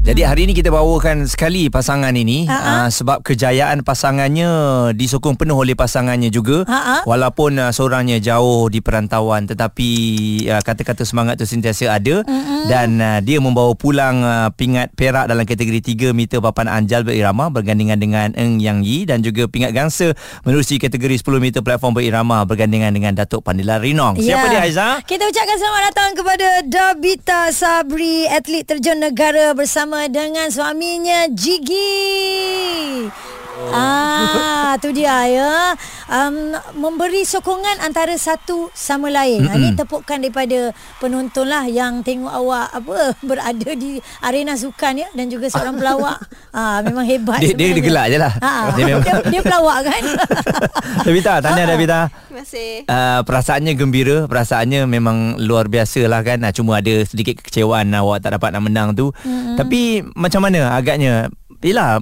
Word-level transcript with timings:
Jadi 0.00 0.24
hari 0.24 0.48
ini 0.48 0.56
kita 0.56 0.72
bawakan 0.72 1.28
sekali 1.28 1.68
pasangan 1.68 2.16
ini 2.16 2.48
uh-huh. 2.48 2.56
uh, 2.56 2.88
sebab 2.88 3.20
kejayaan 3.20 3.84
pasangannya 3.84 4.48
disokong 4.96 5.36
penuh 5.36 5.60
oleh 5.60 5.76
pasangannya 5.76 6.32
juga 6.32 6.64
uh-huh. 6.64 7.04
walaupun 7.04 7.60
uh, 7.60 7.68
seorangnya 7.68 8.16
jauh 8.16 8.72
di 8.72 8.80
perantauan 8.80 9.44
tetapi 9.44 9.88
uh, 10.48 10.64
kata-kata 10.64 11.04
semangat 11.04 11.36
tu 11.36 11.44
sentiasa 11.44 11.92
ada 11.92 12.24
uh-huh. 12.24 12.64
dan 12.72 12.96
uh, 12.96 13.20
dia 13.20 13.44
membawa 13.44 13.76
pulang 13.76 14.24
uh, 14.24 14.48
pingat 14.56 14.88
perak 14.96 15.28
dalam 15.28 15.44
kategori 15.44 15.92
3 15.92 16.16
meter 16.16 16.40
papan 16.40 16.72
anjal 16.72 17.04
berirama 17.04 17.52
bergandingan 17.52 18.00
dengan 18.00 18.32
Eng 18.40 18.56
Yang 18.56 18.78
Yi 18.88 18.98
dan 19.04 19.20
juga 19.20 19.52
pingat 19.52 19.76
gangsa 19.76 20.16
menerusi 20.48 20.80
kategori 20.80 21.20
10 21.20 21.44
meter 21.44 21.60
platform 21.60 22.00
berirama 22.00 22.48
bergandingan 22.48 22.96
dengan 22.96 23.20
Datuk 23.20 23.44
Pandila 23.44 23.76
Rinong. 23.76 24.16
Yeah. 24.16 24.40
Siapa 24.40 24.46
dia 24.48 24.60
Aiza? 24.64 24.88
Kita 25.04 25.28
ucapkan 25.28 25.56
selamat 25.60 25.82
datang 25.92 26.10
kepada 26.16 26.48
Dabita 26.64 27.52
Sabri 27.52 28.24
atlet 28.32 28.64
terjun 28.64 28.96
negara 28.96 29.52
bersama 29.52 29.89
bersama 29.90 30.06
dengan 30.06 30.46
suaminya 30.54 31.26
Jigi. 31.34 33.10
Oh. 33.60 33.76
Ah, 34.70 34.78
tu 34.80 34.90
dia 34.94 35.28
ya. 35.28 35.76
Um, 36.08 36.56
memberi 36.78 37.22
sokongan 37.28 37.84
antara 37.84 38.16
satu 38.16 38.72
sama 38.72 39.12
lain. 39.12 39.44
Mm-hmm. 39.44 39.56
Ini 39.60 39.68
tepukan 39.76 40.18
daripada 40.18 40.72
penonton 40.98 41.46
lah 41.46 41.68
yang 41.68 42.00
tengok 42.00 42.32
awak 42.32 42.72
apa 42.72 42.96
berada 43.28 43.70
di 43.76 44.00
arena 44.24 44.56
sukan 44.56 45.04
ya 45.04 45.08
dan 45.12 45.28
juga 45.28 45.52
seorang 45.52 45.76
pelawak. 45.76 46.18
ah, 46.56 46.80
memang 46.80 47.04
hebat. 47.04 47.42
Dia, 47.42 47.54
dia, 47.54 47.76
dia 47.76 47.84
gelak 47.84 48.06
je 48.10 48.18
lah. 48.18 48.32
Ha, 48.40 48.50
dia, 48.74 48.84
dia, 48.98 49.14
dia 49.28 49.40
pelawak 49.44 49.78
kan. 49.86 50.02
Davita, 51.06 51.32
tanya 51.44 51.62
Davita. 51.68 52.00
Terima 52.08 52.42
kasih. 52.42 52.70
Uh, 52.88 53.20
perasaannya 53.26 53.72
gembira, 53.76 54.16
perasaannya 54.26 54.86
memang 54.88 55.38
luar 55.38 55.68
biasa 55.68 56.06
lah 56.08 56.24
kan. 56.24 56.42
Uh, 56.42 56.52
cuma 56.54 56.80
ada 56.80 57.04
sedikit 57.04 57.38
kekecewaan 57.44 57.92
awak 57.94 58.24
tak 58.24 58.34
dapat 58.38 58.56
nak 58.56 58.64
menang 58.64 58.88
tu. 58.96 59.12
Mm-hmm. 59.22 59.56
Tapi 59.60 59.80
macam 60.16 60.40
mana 60.46 60.74
agaknya? 60.74 61.28
Yelah, 61.60 62.00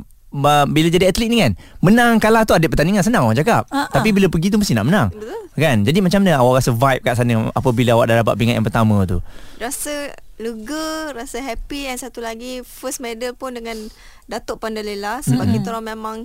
bila 0.68 0.88
jadi 0.92 1.08
atlet 1.08 1.28
ni 1.32 1.40
kan 1.40 1.52
menang 1.80 2.20
kalah 2.20 2.44
tu 2.44 2.52
ada 2.52 2.66
pertandingan 2.68 3.00
senang 3.00 3.24
orang 3.24 3.38
cakap. 3.40 3.64
Uh-uh. 3.72 3.88
tapi 3.88 4.12
bila 4.12 4.28
pergi 4.28 4.52
tu 4.52 4.60
mesti 4.60 4.76
nak 4.76 4.86
menang. 4.86 5.08
Betul. 5.08 5.40
kan? 5.56 5.76
Jadi 5.82 5.98
macam 6.04 6.20
mana 6.20 6.38
awak 6.38 6.60
rasa 6.60 6.70
vibe 6.76 7.02
kat 7.02 7.14
sana 7.16 7.48
apabila 7.56 7.96
awak 7.96 8.12
dah 8.12 8.16
dapat 8.20 8.34
pingat 8.36 8.54
yang 8.60 8.66
pertama 8.66 9.08
tu? 9.08 9.24
Rasa 9.56 10.12
lega 10.38 11.16
rasa 11.16 11.40
happy. 11.40 11.88
And 11.88 11.98
satu 11.98 12.20
lagi 12.20 12.60
first 12.62 13.00
medal 13.00 13.32
pun 13.34 13.56
dengan 13.56 13.88
Datuk 14.28 14.60
Pandalela. 14.60 15.24
Sebab 15.24 15.48
mm-hmm. 15.48 15.54
kita 15.64 15.66
orang 15.72 15.86
memang 15.96 16.16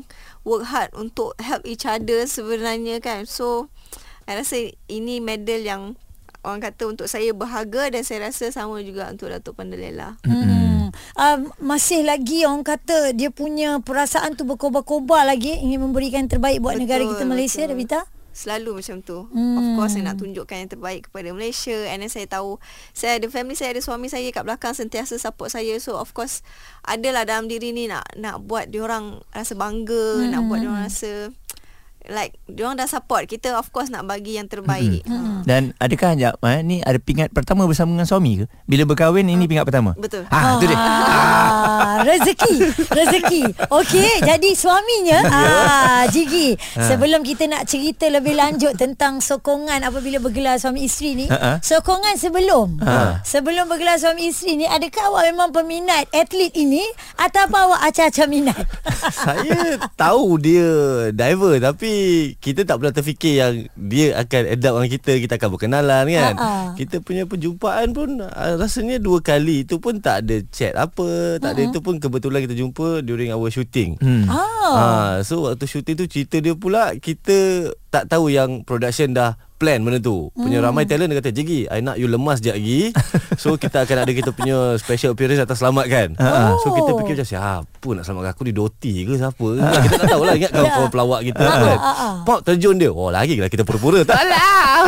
work 0.43 0.67
hard 0.67 0.91
untuk 0.93 1.33
help 1.39 1.63
each 1.63 1.87
other 1.87 2.27
sebenarnya 2.27 2.99
kan. 2.99 3.23
So 3.23 3.71
saya 4.27 4.43
rasa 4.43 4.57
ini 4.91 5.23
medal 5.23 5.63
yang 5.63 5.81
orang 6.43 6.59
kata 6.59 6.91
untuk 6.91 7.07
saya 7.07 7.31
berharga 7.31 7.87
dan 7.87 8.03
saya 8.03 8.27
rasa 8.27 8.51
sama 8.51 8.83
juga 8.83 9.07
untuk 9.07 9.31
Datuk 9.31 9.55
Pandalela. 9.55 10.19
Mm-hmm 10.27 10.72
uh, 11.19 11.37
masih 11.59 12.05
lagi 12.05 12.45
orang 12.45 12.63
kata 12.63 13.11
dia 13.17 13.29
punya 13.33 13.81
perasaan 13.81 14.37
tu 14.37 14.45
berkobar-kobar 14.47 15.27
lagi 15.27 15.53
ingin 15.59 15.83
memberikan 15.83 16.25
yang 16.25 16.31
terbaik 16.31 16.61
buat 16.61 16.77
betul, 16.77 16.83
negara 16.87 17.03
kita 17.09 17.23
Malaysia 17.27 17.61
betul. 17.65 17.71
Davita 17.75 17.99
selalu 18.33 18.81
macam 18.81 18.97
tu 19.05 19.29
hmm. 19.29 19.57
of 19.61 19.65
course 19.77 19.93
saya 19.93 20.09
nak 20.09 20.17
tunjukkan 20.17 20.65
yang 20.65 20.71
terbaik 20.73 21.07
kepada 21.07 21.29
Malaysia 21.37 21.77
and 21.93 22.01
then 22.01 22.09
saya 22.09 22.25
tahu 22.25 22.57
saya 22.91 23.21
ada 23.21 23.29
family 23.29 23.53
saya 23.53 23.77
ada 23.77 23.81
suami 23.85 24.09
saya 24.09 24.25
kat 24.33 24.41
belakang 24.41 24.73
sentiasa 24.73 25.21
support 25.21 25.53
saya 25.53 25.77
so 25.77 26.01
of 26.01 26.11
course 26.17 26.41
adalah 26.81 27.29
dalam 27.29 27.45
diri 27.45 27.71
ni 27.71 27.85
nak 27.85 28.09
nak 28.17 28.41
buat 28.41 28.73
dia 28.73 28.81
orang 28.81 29.21
rasa 29.29 29.53
bangga 29.53 30.25
hmm. 30.25 30.29
nak 30.33 30.41
buat 30.49 30.57
dia 30.65 30.69
orang 30.73 30.85
rasa 30.89 31.11
like 32.05 32.35
diorang 32.45 32.75
dah 32.75 32.85
support. 32.85 33.25
Kita 33.25 33.53
of 33.53 33.69
course 33.69 33.87
nak 33.87 34.03
bagi 34.03 34.35
yang 34.35 34.45
terbaik. 34.45 35.03
Mm-hmm. 35.03 35.43
dan 35.43 35.75
adakah 35.77 36.15
jap 36.15 36.35
eh, 36.41 36.59
ni 36.59 36.79
ada 36.79 36.95
pingat 36.95 37.29
pertama 37.29 37.63
bersama 37.63 37.91
dengan 37.91 38.05
suami 38.05 38.31
ke? 38.39 38.45
Bila 38.63 38.83
berkahwin 38.85 39.25
ini 39.25 39.43
pingat 39.43 39.63
pertama? 39.63 39.91
betul. 39.95 40.23
Ha 40.25 40.55
tu 40.55 40.65
dia. 40.65 40.75
Ah, 40.75 41.99
rezeki 42.01 42.55
rezeki. 42.89 43.43
Okey 43.69 44.13
jadi 44.21 44.49
suaminya 44.53 45.19
ah 45.33 46.03
Jigi 46.07 46.55
ha. 46.75 46.85
sebelum 46.85 47.21
kita 47.21 47.45
nak 47.45 47.65
cerita 47.65 48.07
lebih 48.07 48.33
lanjut 48.33 48.73
tentang 48.73 49.19
sokongan 49.19 49.83
apabila 49.83 50.19
bergelar 50.19 50.55
suami 50.55 50.83
isteri 50.83 51.15
ni 51.15 51.27
Ha-ha. 51.27 51.59
sokongan 51.59 52.15
sebelum. 52.15 52.79
Ha. 52.79 53.21
sebelum 53.21 53.67
bergelar 53.67 53.95
suami 53.95 54.27
isteri 54.27 54.55
ni 54.55 54.65
adakah 54.65 55.09
awak 55.09 55.23
memang 55.27 55.49
peminat 55.51 56.07
atlet 56.09 56.51
ini 56.53 56.83
atau 57.15 57.45
awak 57.49 57.83
acah-acah 57.85 58.27
minat? 58.27 58.57
Saya 59.23 59.77
tahu 59.93 60.37
dia 60.37 60.69
diver 61.09 61.59
tapi 61.59 61.92
kita 62.39 62.63
tak 62.63 62.75
pernah 62.79 62.93
terfikir 62.93 63.33
yang 63.39 63.53
dia 63.75 64.17
akan 64.19 64.41
adapt 64.55 64.73
dengan 64.79 64.91
kita 64.91 65.11
kita 65.21 65.33
akan 65.37 65.49
berkenalan 65.53 66.05
kan 66.09 66.33
uh-uh. 66.37 66.65
kita 66.79 66.95
punya 67.03 67.23
perjumpaan 67.27 67.91
pun 67.91 68.09
uh, 68.23 68.53
rasanya 68.57 68.97
dua 68.97 69.19
kali 69.19 69.67
itu 69.67 69.77
pun 69.77 69.99
tak 69.99 70.25
ada 70.25 70.41
chat 70.49 70.73
apa 70.73 71.37
tak 71.37 71.53
uh-huh. 71.53 71.59
ada 71.59 71.61
itu 71.69 71.79
pun 71.83 71.99
kebetulan 71.99 72.45
kita 72.45 72.55
jumpa 72.57 73.03
during 73.03 73.29
our 73.35 73.49
shooting 73.51 73.99
hmm. 73.99 74.25
oh. 74.29 74.75
uh, 74.75 75.13
so 75.21 75.45
waktu 75.45 75.65
shooting 75.67 75.95
tu 75.99 76.07
cerita 76.07 76.39
dia 76.39 76.55
pula 76.55 76.95
kita 76.97 77.69
tak 77.93 78.09
tahu 78.09 78.33
yang 78.33 78.65
production 78.65 79.13
dah 79.13 79.37
plan 79.61 79.79
benda 79.79 80.01
tu. 80.01 80.27
Punya 80.35 80.59
hmm. 80.59 80.65
ramai 80.67 80.83
talent 80.83 81.07
dia 81.13 81.23
kata, 81.23 81.31
"Jigi, 81.31 81.69
I 81.71 81.79
nak 81.79 81.95
you 81.95 82.11
lemas 82.11 82.41
sekejap 82.43 82.57
lagi." 82.59 82.81
So 83.39 83.55
kita 83.55 83.87
akan 83.87 83.97
ada 84.03 84.11
kita 84.11 84.29
punya 84.35 84.75
special 84.75 85.15
appearance 85.15 85.39
atas 85.39 85.63
selamat 85.63 85.85
kan. 85.87 86.07
Oh. 86.19 86.59
So 86.59 86.75
kita 86.75 86.91
fikir 86.99 87.13
macam 87.15 87.27
siapa 87.29 87.87
nak 87.95 88.03
selamatkan 88.03 88.31
aku 88.35 88.43
ni 88.43 88.53
Doti 88.53 89.05
ke 89.07 89.15
siapa? 89.15 89.47
kita 89.87 89.95
tak 90.03 90.09
tahulah 90.11 90.35
ingat 90.35 90.51
kau 90.51 90.65
yeah. 90.65 90.89
pelawak 90.91 91.21
kita 91.23 91.45
kan. 91.47 91.77
Uh, 91.79 91.87
uh. 91.87 92.13
Pop 92.27 92.39
terjun 92.43 92.75
dia. 92.75 92.91
Oh, 92.91 93.07
lagi 93.07 93.39
lah 93.39 93.47
kita 93.47 93.63
pura-pura. 93.63 94.03
Tak 94.03 94.23
lah. 94.27 94.83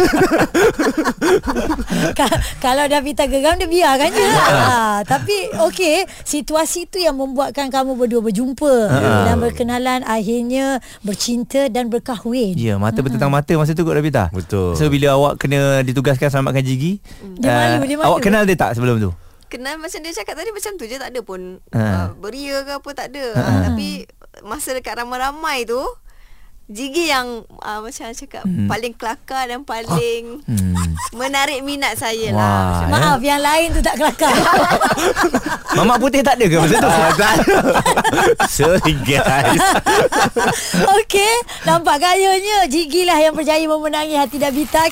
Kalau 2.63 2.83
dah 2.89 3.01
Vita 3.01 3.25
geram 3.29 3.55
dia 3.57 3.69
biarkan 3.69 4.09
je. 4.11 4.25
ha, 4.25 5.01
tapi 5.05 5.35
okey, 5.69 6.05
situasi 6.25 6.89
tu 6.89 6.97
yang 6.99 7.15
membuatkan 7.17 7.69
kamu 7.69 7.95
berdua 7.95 8.21
berjumpa 8.23 8.73
uh. 8.91 9.23
dan 9.29 9.35
berkenalan 9.39 10.01
akhirnya 10.05 10.83
bercinta 11.01 11.67
dan 11.71 11.87
berkahwin. 11.89 12.55
Ya, 12.55 12.75
yeah, 12.75 12.77
mata 12.77 12.94
bertentang 13.01 13.27
mata 13.27 13.51
masa 13.55 13.73
tu 13.73 13.81
kot 13.81 13.97
Vita. 13.97 14.29
Betul. 14.29 14.75
So 14.75 14.87
bila 14.87 15.15
awak 15.15 15.41
kena 15.41 15.81
ditugaskan 15.81 16.29
selamatkan 16.29 16.61
Gigi 16.61 17.01
Dia 17.41 17.75
malu, 17.75 17.83
dia 17.83 17.97
malu 17.97 18.07
Awak 18.07 18.19
kenal 18.21 18.43
dia 18.45 18.55
tak 18.55 18.77
sebelum 18.77 19.01
tu? 19.01 19.11
Kenal 19.45 19.75
macam 19.75 19.99
dia 19.99 20.11
cakap 20.11 20.35
tadi 20.35 20.49
Macam 20.49 20.71
tu 20.75 20.83
je 20.83 20.95
tak 20.95 21.09
ada 21.09 21.19
pun 21.21 21.57
ha. 21.71 21.81
uh, 21.81 22.07
Beria 22.15 22.63
ke 22.63 22.71
apa 22.75 22.89
tak 22.91 23.07
ada 23.11 23.25
ha. 23.33 23.41
uh, 23.41 23.59
Tapi 23.67 23.87
Masa 24.41 24.71
dekat 24.71 24.95
ramai-ramai 24.95 25.63
tu 25.63 25.79
Jigi 26.65 27.13
yang 27.13 27.45
uh, 27.61 27.77
macam 27.77 28.09
cakap 28.09 28.41
hmm. 28.41 28.65
paling 28.65 28.97
kelakar 28.97 29.45
dan 29.45 29.61
paling 29.61 30.41
hmm. 30.49 30.73
menarik 31.13 31.61
minat 31.61 31.93
saya 31.93 32.33
lah. 32.33 32.41
Wah, 32.41 32.89
lah. 32.89 32.89
Maaf 32.89 33.19
ya. 33.21 33.37
yang 33.37 33.41
lain 33.45 33.67
tu 33.69 33.81
tak 33.85 34.01
kelakar. 34.01 34.33
Mamak 35.77 36.01
putih 36.01 36.25
tak 36.25 36.41
ada 36.41 36.45
ke 36.49 36.57
masa 36.57 36.75
tu? 36.81 36.89
tak 36.89 37.13
ada. 37.13 37.29
Sorry 38.57 38.97
guys. 39.05 39.61
Okey, 40.97 41.33
nampak 41.69 42.01
gayanya 42.01 42.65
Jigi 42.65 43.05
lah 43.05 43.21
yang 43.21 43.37
berjaya 43.37 43.61
memenangi 43.69 44.17
hati 44.17 44.41
Dabita. 44.41 44.89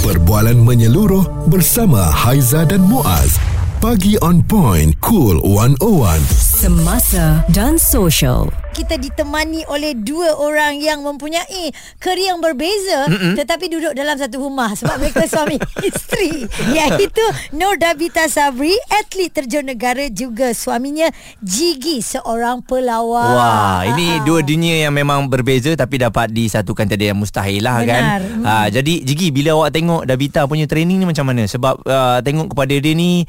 Perbualan 0.00 0.56
menyeluruh 0.56 1.52
bersama 1.52 2.08
Haiza 2.08 2.64
dan 2.64 2.80
Muaz. 2.80 3.36
Pagi 3.84 4.16
on 4.24 4.40
point, 4.40 4.96
cool 5.04 5.44
101. 5.44 6.24
Semasa 6.32 7.44
dan 7.52 7.76
social 7.76 8.48
kita 8.74 8.98
ditemani 8.98 9.62
oleh 9.70 9.94
dua 9.94 10.34
orang 10.34 10.82
yang 10.82 11.06
mempunyai 11.06 11.70
kerja 12.02 12.34
yang 12.34 12.42
berbeza 12.42 13.06
Mm-mm. 13.06 13.38
tetapi 13.38 13.70
duduk 13.70 13.94
dalam 13.94 14.18
satu 14.18 14.42
rumah 14.42 14.74
sebab 14.74 14.98
mereka 14.98 15.24
suami 15.32 15.56
isteri 15.78 16.42
iaitu 16.74 17.24
Nur 17.54 17.78
Dabita 17.78 18.26
Sabri 18.26 18.74
atlet 18.90 19.30
terjun 19.30 19.62
negara 19.62 20.10
juga 20.10 20.50
suaminya 20.50 21.06
Jigi 21.38 22.02
seorang 22.02 22.66
pelawak 22.66 23.30
wah 23.38 23.80
ini 23.86 24.18
uh-huh. 24.18 24.26
dua 24.26 24.40
dunia 24.42 24.82
yang 24.82 24.92
memang 24.92 25.30
berbeza 25.30 25.70
tapi 25.78 26.02
dapat 26.02 26.34
disatukan 26.34 26.90
tiada 26.90 27.14
yang 27.14 27.18
mustahil 27.18 27.62
lah 27.62 27.78
kan 27.86 28.02
mm. 28.26 28.42
uh, 28.42 28.66
jadi 28.74 28.94
Jigi 29.06 29.30
bila 29.30 29.54
awak 29.62 29.70
tengok 29.70 30.02
Dabita 30.02 30.50
punya 30.50 30.66
training 30.66 30.98
ni 30.98 31.06
macam 31.06 31.30
mana 31.30 31.46
sebab 31.46 31.78
uh, 31.86 32.18
tengok 32.26 32.50
kepada 32.50 32.74
dia 32.74 32.94
ni 32.96 33.22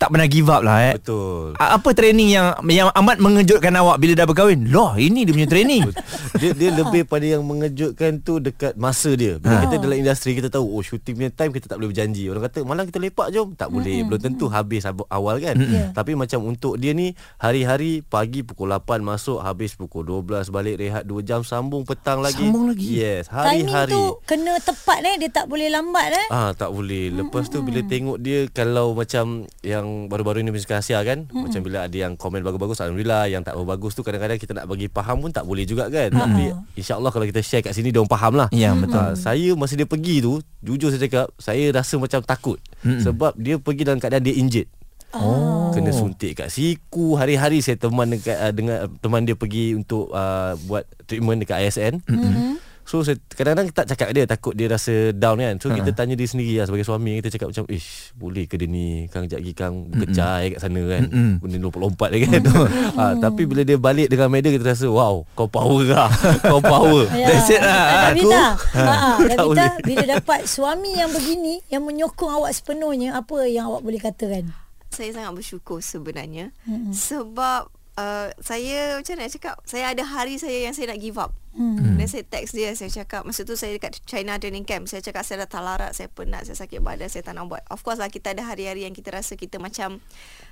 tak 0.00 0.08
pernah 0.08 0.24
give 0.24 0.48
up 0.48 0.64
lah 0.64 0.80
eh. 0.80 0.94
betul 0.96 1.52
apa 1.58 1.88
training 1.92 2.32
yang 2.32 2.46
yang 2.70 2.88
amat 2.94 3.20
mengejutkan 3.20 3.74
awak 3.76 4.00
bila 4.00 4.16
dah 4.16 4.26
berkahwin 4.28 4.70
Loh 4.78 4.94
ini 4.94 5.26
dia 5.26 5.34
punya 5.34 5.50
training. 5.50 5.90
Dia, 6.38 6.54
dia 6.54 6.70
lebih 6.70 7.02
pada 7.02 7.26
yang 7.26 7.42
mengejutkan 7.42 8.22
tu 8.22 8.38
Dekat 8.38 8.78
masa 8.78 9.10
dia. 9.18 9.42
Bila 9.42 9.58
ha. 9.58 9.62
kita 9.66 9.80
dalam 9.82 9.98
industri 9.98 10.38
Kita 10.38 10.52
tahu 10.52 10.70
Oh 10.70 10.84
shooting 10.84 11.18
punya 11.18 11.32
time 11.34 11.50
Kita 11.50 11.66
tak 11.66 11.82
boleh 11.82 11.90
berjanji. 11.90 12.30
Orang 12.30 12.46
kata 12.46 12.62
malam 12.62 12.84
kita 12.86 13.02
lepak 13.02 13.34
jom. 13.34 13.58
Tak 13.58 13.72
boleh. 13.74 14.06
Belum 14.06 14.20
tentu 14.22 14.46
habis 14.46 14.86
awal 14.86 15.42
kan. 15.42 15.58
Yeah. 15.58 15.90
Tapi 15.96 16.14
macam 16.14 16.46
untuk 16.46 16.78
dia 16.78 16.94
ni 16.94 17.18
Hari-hari 17.42 18.06
Pagi 18.06 18.46
pukul 18.46 18.70
8 18.70 19.02
masuk 19.02 19.42
Habis 19.42 19.74
pukul 19.74 20.06
12 20.06 20.52
Balik 20.52 20.78
rehat 20.78 21.02
2 21.10 21.26
jam 21.26 21.40
Sambung 21.42 21.82
petang 21.82 22.22
lagi. 22.22 22.44
Sambung 22.44 22.70
lagi? 22.70 22.86
Yes 22.86 23.26
Hari-hari. 23.32 23.90
Timing 23.90 23.90
tu 23.90 24.04
Kena 24.28 24.52
tepat 24.62 24.98
eh. 25.02 25.14
Dia 25.18 25.30
tak 25.32 25.50
boleh 25.50 25.72
lambat 25.74 26.06
eh. 26.14 26.26
Ah 26.30 26.54
Tak 26.54 26.70
boleh. 26.70 27.10
Lepas 27.10 27.50
tu 27.50 27.66
bila 27.66 27.82
tengok 27.82 28.22
dia 28.22 28.46
Kalau 28.52 28.94
macam 28.94 29.48
Yang 29.64 30.06
baru-baru 30.06 30.44
ni 30.46 30.54
Musik 30.54 30.70
Asia 30.76 31.02
kan. 31.02 31.26
Macam 31.34 31.66
bila 31.66 31.90
ada 31.90 31.96
yang 31.96 32.14
komen 32.14 32.46
bagus-bagus 32.46 32.78
Alhamdulillah 32.84 33.26
Yang 33.26 33.42
tak 33.50 33.54
bagus 33.58 33.92
tu 33.98 34.06
Kadang-kadang 34.06 34.38
kita 34.38 34.54
nak 34.54 34.67
bagi 34.68 34.86
faham 34.86 35.24
pun 35.24 35.32
tak 35.32 35.42
boleh 35.42 35.64
juga 35.64 35.88
kan 35.88 36.12
tapi 36.12 36.52
insyaallah 36.76 37.08
kalau 37.08 37.24
kita 37.24 37.40
share 37.40 37.64
kat 37.64 37.72
sini 37.72 37.88
dia 37.88 37.98
orang 37.98 38.12
faham 38.12 38.36
lah 38.36 38.48
Ya, 38.52 38.76
betul. 38.76 39.00
Ah, 39.00 39.16
saya 39.16 39.56
masa 39.56 39.74
dia 39.74 39.88
pergi 39.88 40.20
tu 40.20 40.38
jujur 40.60 40.92
saya 40.92 41.00
cakap 41.00 41.26
saya 41.40 41.72
rasa 41.72 41.96
macam 41.96 42.20
takut 42.20 42.58
sebab 42.84 43.32
dia 43.34 43.56
pergi 43.56 43.82
dalam 43.88 43.98
keadaan 43.98 44.22
dia 44.22 44.36
injured 44.36 44.68
Oh. 45.08 45.72
Kena 45.72 45.88
suntik 45.88 46.36
kat 46.36 46.52
siku 46.52 47.16
Hari-hari 47.16 47.64
saya 47.64 47.80
teman 47.80 48.12
dekat, 48.12 48.36
uh, 48.36 48.52
dengan 48.52 48.92
teman 49.00 49.24
dia 49.24 49.32
pergi 49.32 49.72
untuk 49.72 50.12
uh, 50.12 50.52
buat 50.68 50.84
treatment 51.08 51.40
dekat 51.40 51.64
ISN. 51.64 52.04
Mm-hmm. 52.04 52.52
So 52.88 53.04
saya 53.04 53.20
kadang-kadang 53.36 53.68
tak 53.76 53.84
cakap 53.92 54.16
dia 54.16 54.24
takut 54.24 54.56
dia 54.56 54.64
rasa 54.72 55.12
down 55.12 55.36
kan. 55.36 55.60
So 55.60 55.68
kita 55.68 55.92
tanya 55.92 56.16
dia 56.16 56.24
sendiri 56.24 56.56
lah 56.56 56.64
sebagai 56.64 56.88
suami 56.88 57.20
kita 57.20 57.36
cakap 57.36 57.52
macam 57.52 57.68
ish 57.68 58.16
boleh 58.16 58.48
ke 58.48 58.56
dia 58.56 58.64
ni 58.64 59.04
kang 59.12 59.28
jap 59.28 59.44
lagi 59.44 59.52
kang 59.52 59.92
berkecai 59.92 60.56
kat 60.56 60.58
sana 60.64 60.80
kan. 60.88 61.02
Benda 61.36 61.56
lompat-lompat 61.60 62.08
dia 62.16 62.18
kan. 62.24 62.40
ha, 62.98 63.04
tapi 63.20 63.44
bila 63.44 63.60
dia 63.60 63.76
balik 63.76 64.08
dengan 64.08 64.32
media 64.32 64.48
kita 64.48 64.72
rasa 64.72 64.88
wow 64.88 65.20
kau 65.36 65.44
power 65.44 65.84
lah. 65.84 66.08
kau 66.48 66.64
power. 66.64 67.04
Ya. 67.12 67.28
That's 67.28 67.52
it 67.52 67.60
lah. 67.60 67.76
Ah, 67.76 68.00
Davita, 68.08 68.44
ha, 68.56 68.82
Aku 69.20 69.28
tak 69.28 69.36
Davita 69.36 69.66
bila 69.84 70.04
dapat 70.08 70.40
suami 70.48 70.96
yang 70.96 71.12
begini 71.12 71.60
yang 71.68 71.84
menyokong 71.84 72.40
awak 72.40 72.56
sepenuhnya, 72.56 73.20
apa 73.20 73.44
yang 73.44 73.68
awak 73.68 73.84
boleh 73.84 74.00
katakan? 74.00 74.48
saya 74.88 75.14
sangat 75.14 75.32
bersyukur 75.36 75.78
sebenarnya 75.84 76.50
mm-hmm. 76.64 76.92
sebab 76.96 77.68
uh, 77.98 78.28
saya 78.40 78.98
macam 78.98 79.12
mana 79.14 79.22
nak 79.28 79.32
cakap 79.36 79.54
saya 79.68 79.84
ada 79.92 80.02
hari 80.02 80.40
saya 80.40 80.68
yang 80.68 80.74
saya 80.74 80.90
nak 80.90 81.00
give 81.00 81.18
up 81.20 81.30
mm. 81.54 81.97
Saya 82.08 82.24
text 82.24 82.56
dia 82.56 82.72
saya 82.72 82.90
cakap 82.90 83.22
masa 83.28 83.44
tu 83.44 83.54
saya 83.54 83.76
dekat 83.76 84.00
China 84.08 84.40
training 84.40 84.64
camp 84.64 84.88
saya 84.88 85.04
cakap 85.04 85.22
saya 85.22 85.44
dah 85.44 85.48
tak 85.52 85.62
larat 85.62 85.92
saya 85.92 86.08
penat 86.08 86.48
saya 86.48 86.56
sakit 86.56 86.80
badan 86.80 87.06
saya 87.12 87.22
tak 87.22 87.36
nak 87.36 87.52
buat. 87.52 87.62
Of 87.68 87.84
course 87.84 88.00
lah 88.00 88.08
kita 88.08 88.32
ada 88.32 88.42
hari-hari 88.48 88.88
yang 88.88 88.96
kita 88.96 89.12
rasa 89.12 89.36
kita 89.36 89.60
macam 89.60 90.00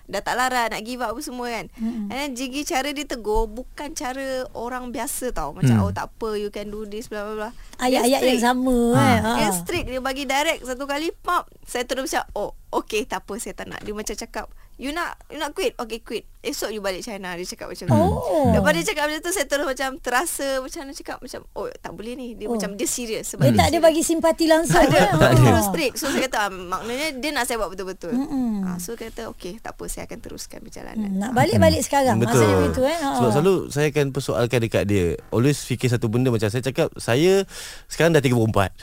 dah 0.06 0.22
tak 0.22 0.36
larat 0.38 0.76
nak 0.76 0.84
give 0.84 1.00
up 1.00 1.16
apa 1.16 1.20
semua 1.24 1.48
kan. 1.50 1.66
Mm. 1.80 2.12
and 2.12 2.18
then 2.20 2.30
Jigi 2.36 2.62
cara 2.62 2.92
dia 2.92 3.08
tegur 3.08 3.48
bukan 3.48 3.96
cara 3.96 4.44
orang 4.52 4.92
biasa 4.92 5.32
tau. 5.32 5.56
Macam 5.56 5.80
mm. 5.80 5.84
oh 5.88 5.90
tak 5.90 6.12
apa 6.12 6.36
you 6.36 6.52
can 6.52 6.68
do 6.68 6.84
this 6.84 7.08
bla 7.08 7.26
bla 7.26 7.34
bla. 7.34 7.50
Ayat-ayat 7.80 8.20
yang 8.22 8.42
sama 8.44 8.76
kan. 8.92 9.20
Ha. 9.24 9.32
Dia 9.40 9.50
strict 9.52 9.86
Dia 9.88 10.00
bagi 10.00 10.24
direct 10.24 10.60
Satu 10.64 10.84
kali 10.88 11.12
pop. 11.12 11.48
Saya 11.64 11.84
terus 11.84 12.08
macam 12.08 12.24
Oh 12.36 12.50
okay 12.72 13.04
tak 13.04 13.24
apa 13.24 13.36
Saya 13.36 13.52
tak 13.56 13.68
nak. 13.68 13.80
Dia 13.84 13.92
macam 13.92 14.16
cakap 14.16 14.46
You 14.76 14.92
nak 14.92 15.20
You 15.32 15.40
nak 15.40 15.52
quit? 15.56 15.76
Okay 15.76 16.00
quit 16.00 16.24
Esok 16.46 16.70
you 16.70 16.78
balik 16.78 17.02
China 17.02 17.34
Dia 17.34 17.42
cakap 17.44 17.66
macam 17.68 17.86
tu 17.86 17.94
Oh. 17.96 18.52
Lepas 18.52 18.70
dia 18.72 18.84
cakap 18.86 19.04
macam 19.06 19.20
tu 19.20 19.30
Saya 19.30 19.46
terus 19.46 19.66
macam 19.66 19.88
Terasa 19.98 20.48
Macam 20.58 20.78
mana 20.80 20.92
cakap 20.92 21.18
Macam 21.18 21.40
oh 21.52 21.66
tak 21.74 21.90
boleh 21.90 22.14
ni 22.14 22.28
Dia 22.32 22.46
Oh. 22.46 22.54
macam 22.54 22.72
Dia 22.72 22.86
serius 22.86 23.26
Sebab 23.28 23.42
Dia 23.42 23.54
tak 23.56 23.66
ada 23.68 23.78
bagi 23.80 24.00
simpati 24.00 24.46
langsung. 24.46 24.78
tak 24.78 24.86
ada 24.86 24.98
kan? 25.02 25.14
Tak 25.16 25.30
ada 25.32 25.34
Ha. 25.36 25.48
Terus 25.48 25.64
strict 25.68 25.94
So 25.96 26.06
saya 26.06 26.22
kata 26.24 26.38
ah, 26.38 26.50
Maknanya 26.50 27.08
dia 27.16 27.30
nak 27.30 27.44
saya 27.44 27.56
buat 27.56 27.68
betul-betul 27.68 28.14
Mm-mm. 28.14 28.62
ah, 28.62 28.78
So 28.78 28.94
kata 28.94 29.28
Okay 29.28 29.58
tak 29.58 29.74
apa 29.74 29.84
Saya 29.86 30.06
akan 30.06 30.18
teruskan 30.18 30.58
perjalanan 30.60 31.08
Hmm, 31.08 31.18
nak 31.18 31.32
balik-balik 31.32 31.80
sekarang. 31.80 32.16
Betul. 32.16 32.40
Maksudnya 32.40 32.56
begitu 32.58 32.80
kan. 32.82 32.98
Ha. 32.98 33.08
Sebab 33.16 33.30
selalu 33.32 33.54
saya 33.68 33.86
akan 33.88 34.06
persoalkan 34.10 34.58
dekat 34.60 34.84
dia. 34.84 35.04
Always 35.28 35.58
fikir 35.60 35.88
satu 35.88 36.06
benda 36.06 36.28
macam 36.28 36.46
saya 36.46 36.60
cakap 36.60 36.88
saya 36.96 37.44
sekarang 37.86 38.12
dah 38.12 38.22
34. 38.22 38.74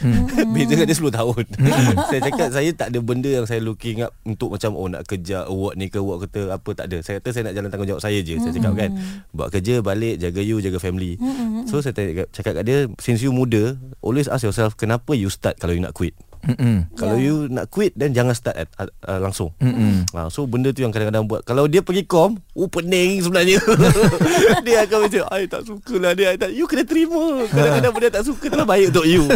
Beza 0.49 0.71
dengan 0.71 0.85
dia 0.85 0.97
10 0.97 1.09
tahun. 1.11 1.43
saya 2.05 2.21
cakap 2.23 2.47
saya 2.49 2.69
tak 2.71 2.87
ada 2.89 2.99
benda 2.99 3.29
yang 3.29 3.45
saya 3.45 3.59
looking 3.59 4.01
up 4.01 4.11
untuk 4.21 4.51
macam 4.51 4.73
oh 4.73 4.87
nak 4.87 5.03
kerja 5.03 5.45
award 5.45 5.73
ni 5.75 5.87
ke 5.87 5.97
award 5.97 6.25
kata 6.25 6.41
apa 6.51 6.69
tak 6.73 6.85
ada. 6.85 6.97
Saya 6.99 7.17
kata 7.17 7.29
saya 7.31 7.43
nak 7.45 7.52
jalan 7.53 7.69
tanggungjawab 7.69 8.01
saya 8.01 8.19
je. 8.25 8.41
Saya 8.41 8.51
cakap 8.51 8.73
kan 8.75 8.91
buat 9.31 9.49
kerja 9.53 9.79
balik 9.79 10.17
jaga 10.19 10.41
you 10.41 10.57
jaga 10.59 10.81
family. 10.81 11.15
So 11.69 11.79
saya 11.79 11.93
cakap, 11.95 12.27
cakap 12.33 12.53
kat 12.59 12.63
dia 12.65 12.77
since 12.99 13.21
you 13.21 13.31
muda 13.31 13.77
always 14.01 14.27
ask 14.27 14.43
yourself 14.43 14.75
kenapa 14.75 15.13
you 15.13 15.29
start 15.29 15.55
kalau 15.61 15.71
you 15.71 15.81
nak 15.81 15.95
quit. 15.95 16.17
Mm-mm. 16.43 16.91
Kalau 16.93 17.15
you 17.15 17.47
nak 17.47 17.67
quit 17.67 17.91
Then 17.93 18.11
jangan 18.11 18.31
start 18.31 18.55
at, 18.57 18.67
uh, 18.75 19.15
Langsung. 19.17 19.55
Ha, 20.11 20.27
So 20.27 20.43
benda 20.43 20.69
tu 20.69 20.79
yang 20.79 20.89
kadang-kadang 20.89 21.23
buat. 21.23 21.41
Kalau 21.41 21.65
dia 21.65 21.79
pergi 21.79 22.03
kom 22.03 22.35
Oh 22.51 22.67
pening 22.67 23.19
sebenarnya. 23.19 23.63
Dia 24.65 24.83
akan 24.83 24.97
macam 25.01 25.23
I 25.31 25.43
tak 25.45 25.63
suka 25.63 25.95
lah 25.97 26.11
dia 26.11 26.29
I 26.29 26.37
tak, 26.37 26.51
You 26.51 26.65
kena 26.65 26.83
terima. 26.83 27.47
Kadang-kadang 27.47 27.91
benda 27.91 28.09
tak 28.11 28.23
suka 28.23 28.45
tu 28.45 28.55
lah 28.55 28.63
baik 28.63 28.91
untuk 28.91 29.05
you. 29.05 29.23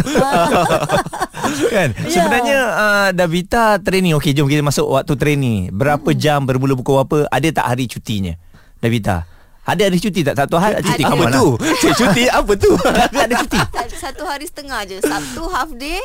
Kan? 1.70 1.90
Ya. 1.98 2.10
sebenarnya 2.10 2.60
uh, 2.70 3.10
Davita 3.12 3.80
training. 3.80 4.14
Okey 4.14 4.32
jom 4.32 4.46
kita 4.46 4.60
masuk 4.60 4.88
waktu 4.90 5.16
training. 5.16 5.72
Berapa 5.72 6.12
jam 6.12 6.44
bermula 6.44 6.74
pukul 6.74 7.00
apa 7.00 7.24
ada 7.26 7.48
tak 7.48 7.66
hari 7.66 7.86
cutinya 7.86 8.36
Davita? 8.78 9.24
Ada 9.64 9.88
hari 9.88 10.00
cuti 10.00 10.24
tak? 10.24 10.36
Satu 10.38 10.56
hari 10.56 10.80
cuti 10.80 11.04
Apa 11.04 11.12
kamu 11.12 11.24
lah. 11.26 11.34
tu? 11.34 11.48
Cik 11.60 11.94
cuti 12.00 12.24
apa 12.26 12.52
tu? 12.54 12.72
Ada 13.12 13.36
cuti? 13.38 13.60
Tak- 13.68 13.92
Satu 13.94 14.24
hari 14.24 14.44
setengah 14.44 14.80
je. 14.84 14.98
Sabtu 15.02 15.44
half 15.46 15.72
day 15.74 16.00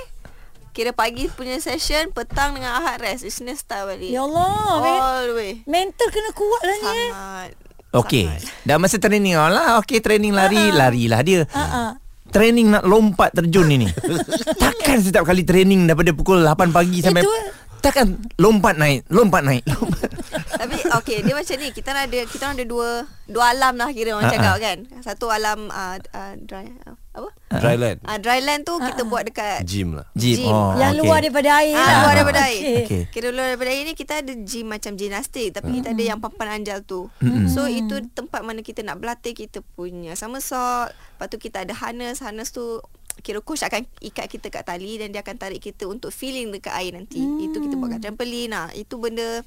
Kira 0.72 0.90
pagi 0.90 1.28
punya 1.28 1.56
session 1.58 2.10
Petang 2.10 2.52
dengan 2.52 2.76
Ahad 2.76 2.98
rest 2.98 3.22
Isnin 3.22 3.52
start 3.52 3.86
balik 3.86 4.08
Ya 4.08 4.20
Allah. 4.20 4.48
All 4.80 5.24
the 5.26 5.34
way 5.34 5.52
Mental 5.64 6.08
kena 6.08 6.32
kuat 6.32 6.62
lah 6.62 6.74
ni. 6.74 6.88
eh. 6.88 7.10
Sangat 7.10 7.50
Okey. 7.92 8.24
sangat. 8.24 8.42
Dah 8.64 8.76
masa 8.76 8.96
training 8.96 9.36
lah. 9.36 9.76
Okey 9.78 10.00
training 10.00 10.32
lari, 10.32 10.72
larilah 10.72 11.20
dia. 11.20 11.44
Ha-ha. 11.46 12.00
Training 12.26 12.72
nak 12.72 12.82
lompat 12.82 13.36
terjun 13.36 13.68
ini. 13.68 13.84
Takkan 14.62 14.96
setiap 14.98 15.22
kali 15.22 15.44
training 15.44 15.84
daripada 15.84 16.08
pukul 16.10 16.40
8 16.40 16.72
pagi 16.72 17.04
sampai 17.04 17.20
Itu- 17.20 17.60
Takkan 17.82 18.14
lompat 18.38 18.78
naik, 18.78 19.04
lompat 19.10 19.44
naik. 19.44 19.68
Lompat. 19.68 20.08
Tapi 20.32 20.76
okay 20.94 21.20
dia 21.20 21.34
macam 21.34 21.56
ni 21.58 21.68
Kita 21.68 21.90
ada 21.90 22.06
Kita 22.06 22.46
orang 22.46 22.54
ada 22.54 22.64
dua 22.64 22.88
Dua 23.26 23.44
alam 23.50 23.74
lah 23.74 23.90
kira 23.90 24.14
orang 24.14 24.24
Ha, 24.24 24.32
cakap 24.32 24.56
kan 24.56 24.78
Satu 25.02 25.26
alam 25.28 25.66
uh, 25.66 25.98
uh, 25.98 26.34
dry, 26.38 26.70
uh, 26.86 26.94
Apa? 27.12 27.28
Dryland 27.52 27.98
Uh, 28.02 28.16
dryland 28.16 28.62
tu 28.62 28.74
kita 28.74 29.04
buat 29.04 29.22
dekat 29.22 29.62
Gym 29.62 29.92
lah 29.92 30.08
Gym. 30.12 30.40
Gym. 30.40 30.48
Oh, 30.48 30.72
Yang 30.74 30.92
okey. 30.94 31.00
luar 31.02 31.18
daripada 31.20 31.50
air 31.54 31.74
Ah, 31.74 31.84
lah. 31.84 32.00
luar 32.00 32.14
daripada 32.16 32.40
air. 32.42 32.56
Okey. 32.58 32.76
Okey. 32.82 33.02
Kira 33.10 33.28
luar 33.28 33.46
daripada 33.50 33.70
air 33.70 33.82
ni 33.82 33.92
Kita 33.92 34.12
ada 34.18 34.32
gym 34.34 34.66
macam 34.66 34.90
gimnastik 34.92 35.48
Tapi 35.52 35.68
kita 35.74 35.88
ada 35.90 36.02
yang 36.02 36.18
papan 36.18 36.48
anjal 36.54 36.80
tu 36.80 37.12
So 37.46 37.66
itu 37.66 38.00
tempat 38.10 38.40
mana 38.40 38.60
kita 38.60 38.80
nak 38.80 38.96
berlatih 38.96 39.32
Kita 39.34 39.60
punya 39.70 40.12
somersault 40.14 40.88
Lepas 40.90 41.26
tu 41.28 41.36
kita 41.36 41.60
ada 41.60 41.74
harness 41.74 42.18
Harness 42.18 42.48
tu 42.48 42.80
Kira 43.14 43.38
coach 43.38 43.60
akan 43.60 43.84
ikat 44.00 44.26
kita 44.26 44.48
kat 44.48 44.64
tali 44.64 44.96
Dan 44.96 45.12
dia 45.12 45.20
akan 45.20 45.36
tarik 45.36 45.60
kita 45.60 45.84
Untuk 45.84 46.08
feeling 46.08 46.48
dekat 46.48 46.72
air 46.74 46.92
nanti 46.92 47.20
Itu 47.20 47.60
kita 47.60 47.76
buat 47.76 47.92
kat 47.92 48.00
trampoline 48.02 48.48
lah 48.48 48.72
Itu 48.72 48.96
benda 48.96 49.44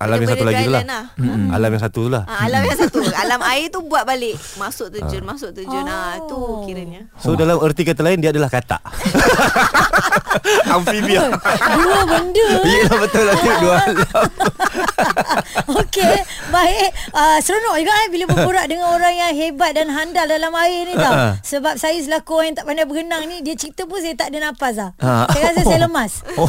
Alam 0.00 0.16
yang 0.24 0.30
satu 0.32 0.44
lagi 0.48 0.64
tu 0.64 0.72
lah 0.72 0.82
lah. 0.82 1.04
Mm-mm. 1.20 1.52
Alam 1.52 1.70
yang 1.76 1.82
satu 1.84 1.98
tu 2.08 2.10
lah 2.10 2.22
Ah, 2.24 2.48
alam 2.48 2.64
yang 2.64 2.78
satu 2.80 2.98
Alam 3.28 3.40
air 3.52 3.68
tu 3.68 3.84
buat 3.84 4.08
balik 4.08 4.32
Masuk 4.56 4.88
terjun 4.88 5.20
Masuk 5.28 5.52
terjun 5.52 5.84
ah. 5.84 6.16
tu 6.24 6.64
kiranya 6.64 7.04
So 7.20 7.36
dalam 7.36 7.60
erti 7.60 7.84
kata 7.84 8.00
lain 8.00 8.24
Dia 8.24 8.32
adalah 8.32 8.48
katak 8.48 8.80
Amphibia 10.72 11.28
Dua 11.60 12.00
benda. 12.06 12.48
Yelah 12.64 12.96
betul 12.96 13.24
lah 13.26 13.34
dua 13.60 13.74
alam. 13.86 14.28
Okey, 15.80 16.16
baik. 16.48 16.88
Uh, 17.10 17.38
seronok 17.42 17.76
juga 17.78 17.92
eh 18.06 18.08
bila 18.08 18.24
berborak 18.30 18.66
dengan 18.70 18.94
orang 18.94 19.14
yang 19.14 19.32
hebat 19.34 19.74
dan 19.74 19.90
handal 19.90 20.26
dalam 20.26 20.52
air 20.54 20.86
ni 20.86 20.94
tau. 20.94 21.12
Ha. 21.12 21.26
Sebab 21.42 21.74
saya 21.76 21.98
selaku 21.98 22.40
orang 22.40 22.46
yang 22.52 22.58
tak 22.62 22.66
pandai 22.66 22.86
berenang 22.86 23.22
ni, 23.26 23.42
dia 23.42 23.54
cerita 23.58 23.84
pun 23.86 23.98
saya 23.98 24.14
tak 24.14 24.30
ada 24.32 24.50
nafas 24.50 24.74
lah. 24.78 24.90
Ha. 25.02 25.30
Saya 25.30 25.42
rasa 25.52 25.62
saya 25.66 25.80
lemas. 25.86 26.12
Oh. 26.38 26.48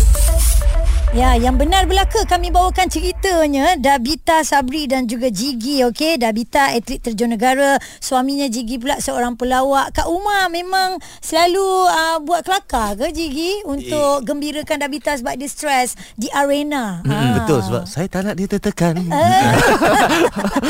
Ya, 1.11 1.35
yang 1.35 1.59
benar 1.59 1.91
belaka 1.91 2.23
kami 2.23 2.55
bawakan 2.55 2.87
ceritanya 2.87 3.75
Dabita 3.75 4.47
Sabri 4.47 4.87
dan 4.87 5.11
juga 5.11 5.27
Jigi 5.27 5.83
okey. 5.83 6.15
Dabita 6.15 6.71
atlet 6.71 7.03
terjun 7.03 7.27
negara, 7.27 7.75
suaminya 7.99 8.47
Jigi 8.47 8.79
pula 8.79 8.95
seorang 8.95 9.35
pelawak. 9.35 9.91
Kak 9.91 10.07
Umar 10.07 10.47
memang 10.47 10.95
selalu 11.19 11.59
uh, 11.83 12.23
buat 12.23 12.47
kelakar 12.47 12.95
ke 12.95 13.11
Jigi 13.11 13.59
untuk 13.67 14.23
gembirakan 14.23 14.87
Dabita 14.87 15.11
sebab 15.13 15.35
dia 15.35 15.51
stres 15.51 15.99
di 16.15 16.31
arena. 16.31 17.03
Hmm, 17.03 17.11
Ah. 17.11 17.33
Betul 17.37 17.59
sebab 17.61 17.83
Saya 17.85 18.07
tak 18.07 18.21
nak 18.23 18.35
dia 18.35 18.45
tertekan 18.45 18.95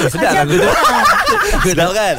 Sedap 0.07 0.41
lagu 0.41 0.57
tu. 0.57 0.71
Sedap 1.63 1.89
kan 1.91 2.15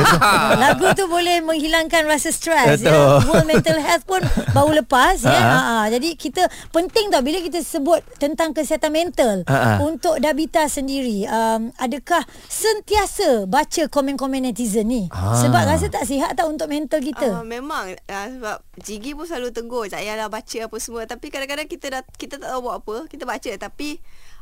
Lagu 0.62 0.84
tu 0.94 1.04
boleh 1.04 1.40
menghilangkan 1.42 2.06
rasa 2.06 2.30
stres 2.30 2.80
ya. 2.80 3.20
World 3.20 3.44
Mental 3.44 3.76
Health 3.76 4.04
pun 4.04 4.24
baru 4.50 4.72
lepas 4.78 5.20
ya. 5.20 5.30
Ha. 5.30 5.44
Ha, 5.50 5.60
ha. 5.60 5.86
Jadi 5.90 6.16
kita 6.16 6.42
penting 6.70 7.10
tau 7.10 7.20
bila 7.20 7.38
kita 7.38 7.57
sebut 7.60 8.00
tentang 8.16 8.52
kesihatan 8.52 8.90
mental 8.90 9.36
ha. 9.46 9.78
untuk 9.82 10.18
Dabita 10.18 10.66
sendiri 10.66 11.26
um, 11.26 11.70
adakah 11.76 12.22
sentiasa 12.46 13.46
baca 13.46 13.86
komen-komen 13.86 14.44
netizen 14.44 14.88
ni? 14.90 15.06
Ha. 15.08 15.38
Sebab 15.40 15.62
rasa 15.64 15.86
tak 15.88 16.04
sihat 16.04 16.34
tak 16.34 16.46
untuk 16.46 16.68
mental 16.68 16.98
kita. 17.00 17.40
Uh, 17.40 17.46
memang 17.46 17.94
uh, 17.94 18.26
sebab 18.28 18.56
Jigi 18.82 19.14
pun 19.14 19.26
selalu 19.26 19.50
tegur 19.50 19.84
tak 19.86 20.02
payahlah 20.02 20.28
baca 20.30 20.58
apa 20.64 20.76
semua 20.78 21.02
tapi 21.04 21.28
kadang-kadang 21.28 21.68
kita 21.68 21.86
dah 21.90 22.02
kita 22.16 22.38
tak 22.38 22.48
tahu 22.48 22.60
buat 22.64 22.80
apa 22.80 22.96
kita 23.10 23.24
baca 23.24 23.50
tapi 23.58 23.98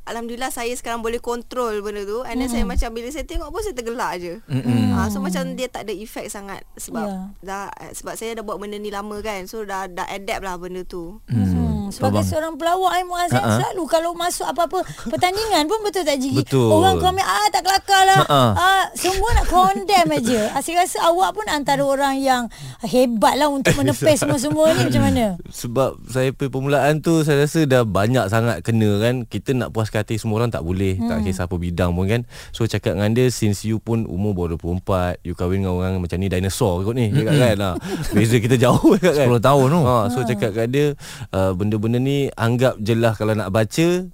alhamdulillah 0.06 0.54
saya 0.54 0.70
sekarang 0.78 1.02
boleh 1.02 1.18
kontrol 1.18 1.82
benda 1.82 2.06
tu 2.06 2.22
and 2.22 2.38
then 2.38 2.46
saya 2.46 2.62
macam 2.62 2.94
bila 2.94 3.10
saya 3.10 3.26
tengok 3.26 3.50
pun 3.50 3.60
saya 3.60 3.74
tergelak 3.74 4.12
je. 4.22 4.38
Uh, 4.46 5.06
so 5.10 5.18
macam 5.18 5.58
dia 5.58 5.66
tak 5.66 5.84
ada 5.88 5.92
efek 5.92 6.30
sangat 6.30 6.62
sebab 6.78 7.04
Ya. 7.06 7.18
dah 7.42 7.66
sebab 7.92 8.14
saya 8.18 8.34
dah 8.34 8.42
buat 8.42 8.58
benda 8.58 8.78
ni 8.78 8.90
lama 8.90 9.18
kan 9.20 9.46
so 9.46 9.62
dah 9.62 9.86
dah 9.86 10.06
adapt 10.08 10.42
lah 10.42 10.56
benda 10.56 10.82
tu. 10.82 11.18
Hmm. 11.26 11.44
Sebagai 11.94 12.22
Faham. 12.22 12.30
seorang 12.30 12.54
pelawak 12.58 12.92
Ai 12.92 13.04
Muaz 13.06 13.30
uh-huh. 13.30 13.60
Selalu 13.60 13.82
kalau 13.86 14.10
masuk 14.16 14.46
apa-apa 14.46 14.82
pertandingan 15.06 15.66
pun 15.70 15.78
betul 15.82 16.02
tak 16.02 16.18
Jigi? 16.18 16.42
Betul. 16.42 16.70
Orang 16.70 16.98
komen 16.98 17.22
ah 17.22 17.46
tak 17.52 17.62
kelakar 17.66 18.02
lah. 18.06 18.20
Ha-ha. 18.26 18.42
Ah 18.56 18.84
semua 18.96 19.28
nak 19.36 19.46
condemn 19.46 20.10
aja. 20.12 20.40
Ah, 20.56 20.60
saya 20.62 20.82
rasa 20.82 20.98
awak 21.06 21.36
pun 21.36 21.46
antara 21.46 21.82
orang 21.82 22.18
yang 22.18 22.48
hebat 22.86 23.36
lah 23.36 23.50
untuk 23.50 23.74
menepis 23.76 24.18
semua-semua 24.22 24.72
ni 24.76 24.88
macam 24.88 25.02
mana? 25.02 25.24
Sebab 25.50 25.90
saya 26.08 26.30
pergi 26.32 26.52
permulaan 26.52 27.02
tu 27.02 27.22
Saya 27.26 27.44
rasa 27.44 27.64
dah 27.68 27.82
banyak 27.82 28.26
sangat 28.30 28.62
kena 28.62 29.00
kan 29.02 29.14
Kita 29.26 29.52
nak 29.52 29.74
puas 29.74 29.90
hati 29.90 30.16
semua 30.16 30.42
orang 30.42 30.50
tak 30.52 30.62
boleh 30.62 30.96
hmm. 30.96 31.08
Tak 31.08 31.18
kisah 31.26 31.44
apa 31.46 31.56
bidang 31.56 31.92
pun 31.92 32.06
kan 32.06 32.20
So 32.52 32.64
cakap 32.64 32.96
dengan 32.96 33.12
dia 33.12 33.28
Since 33.28 33.66
you 33.66 33.82
pun 33.82 34.04
umur 34.08 34.32
baru 34.36 34.56
24 34.58 35.24
You 35.26 35.34
kahwin 35.36 35.64
dengan 35.64 35.74
orang 35.76 35.98
macam 35.98 36.18
ni 36.20 36.28
Dinosaur 36.30 36.84
kot 36.86 36.94
ni 36.96 37.12
Cakap 37.12 37.34
kan 37.36 37.56
ha. 37.60 37.70
Beza 38.12 38.36
kita 38.38 38.56
jauh 38.56 38.94
cakap 39.00 39.14
kan 39.16 39.26
10 39.32 39.40
tahun 39.42 39.66
tu. 39.68 39.80
ha, 39.82 39.96
So 40.12 40.18
cakap 40.24 40.50
kat 40.56 40.66
dia 40.72 40.86
uh, 41.32 41.52
Benda-benda 41.76 42.00
ni 42.00 42.18
Anggap 42.32 42.80
je 42.80 42.94
lah 42.96 43.12
Kalau 43.14 43.36
nak 43.36 43.52
baca 43.52 44.08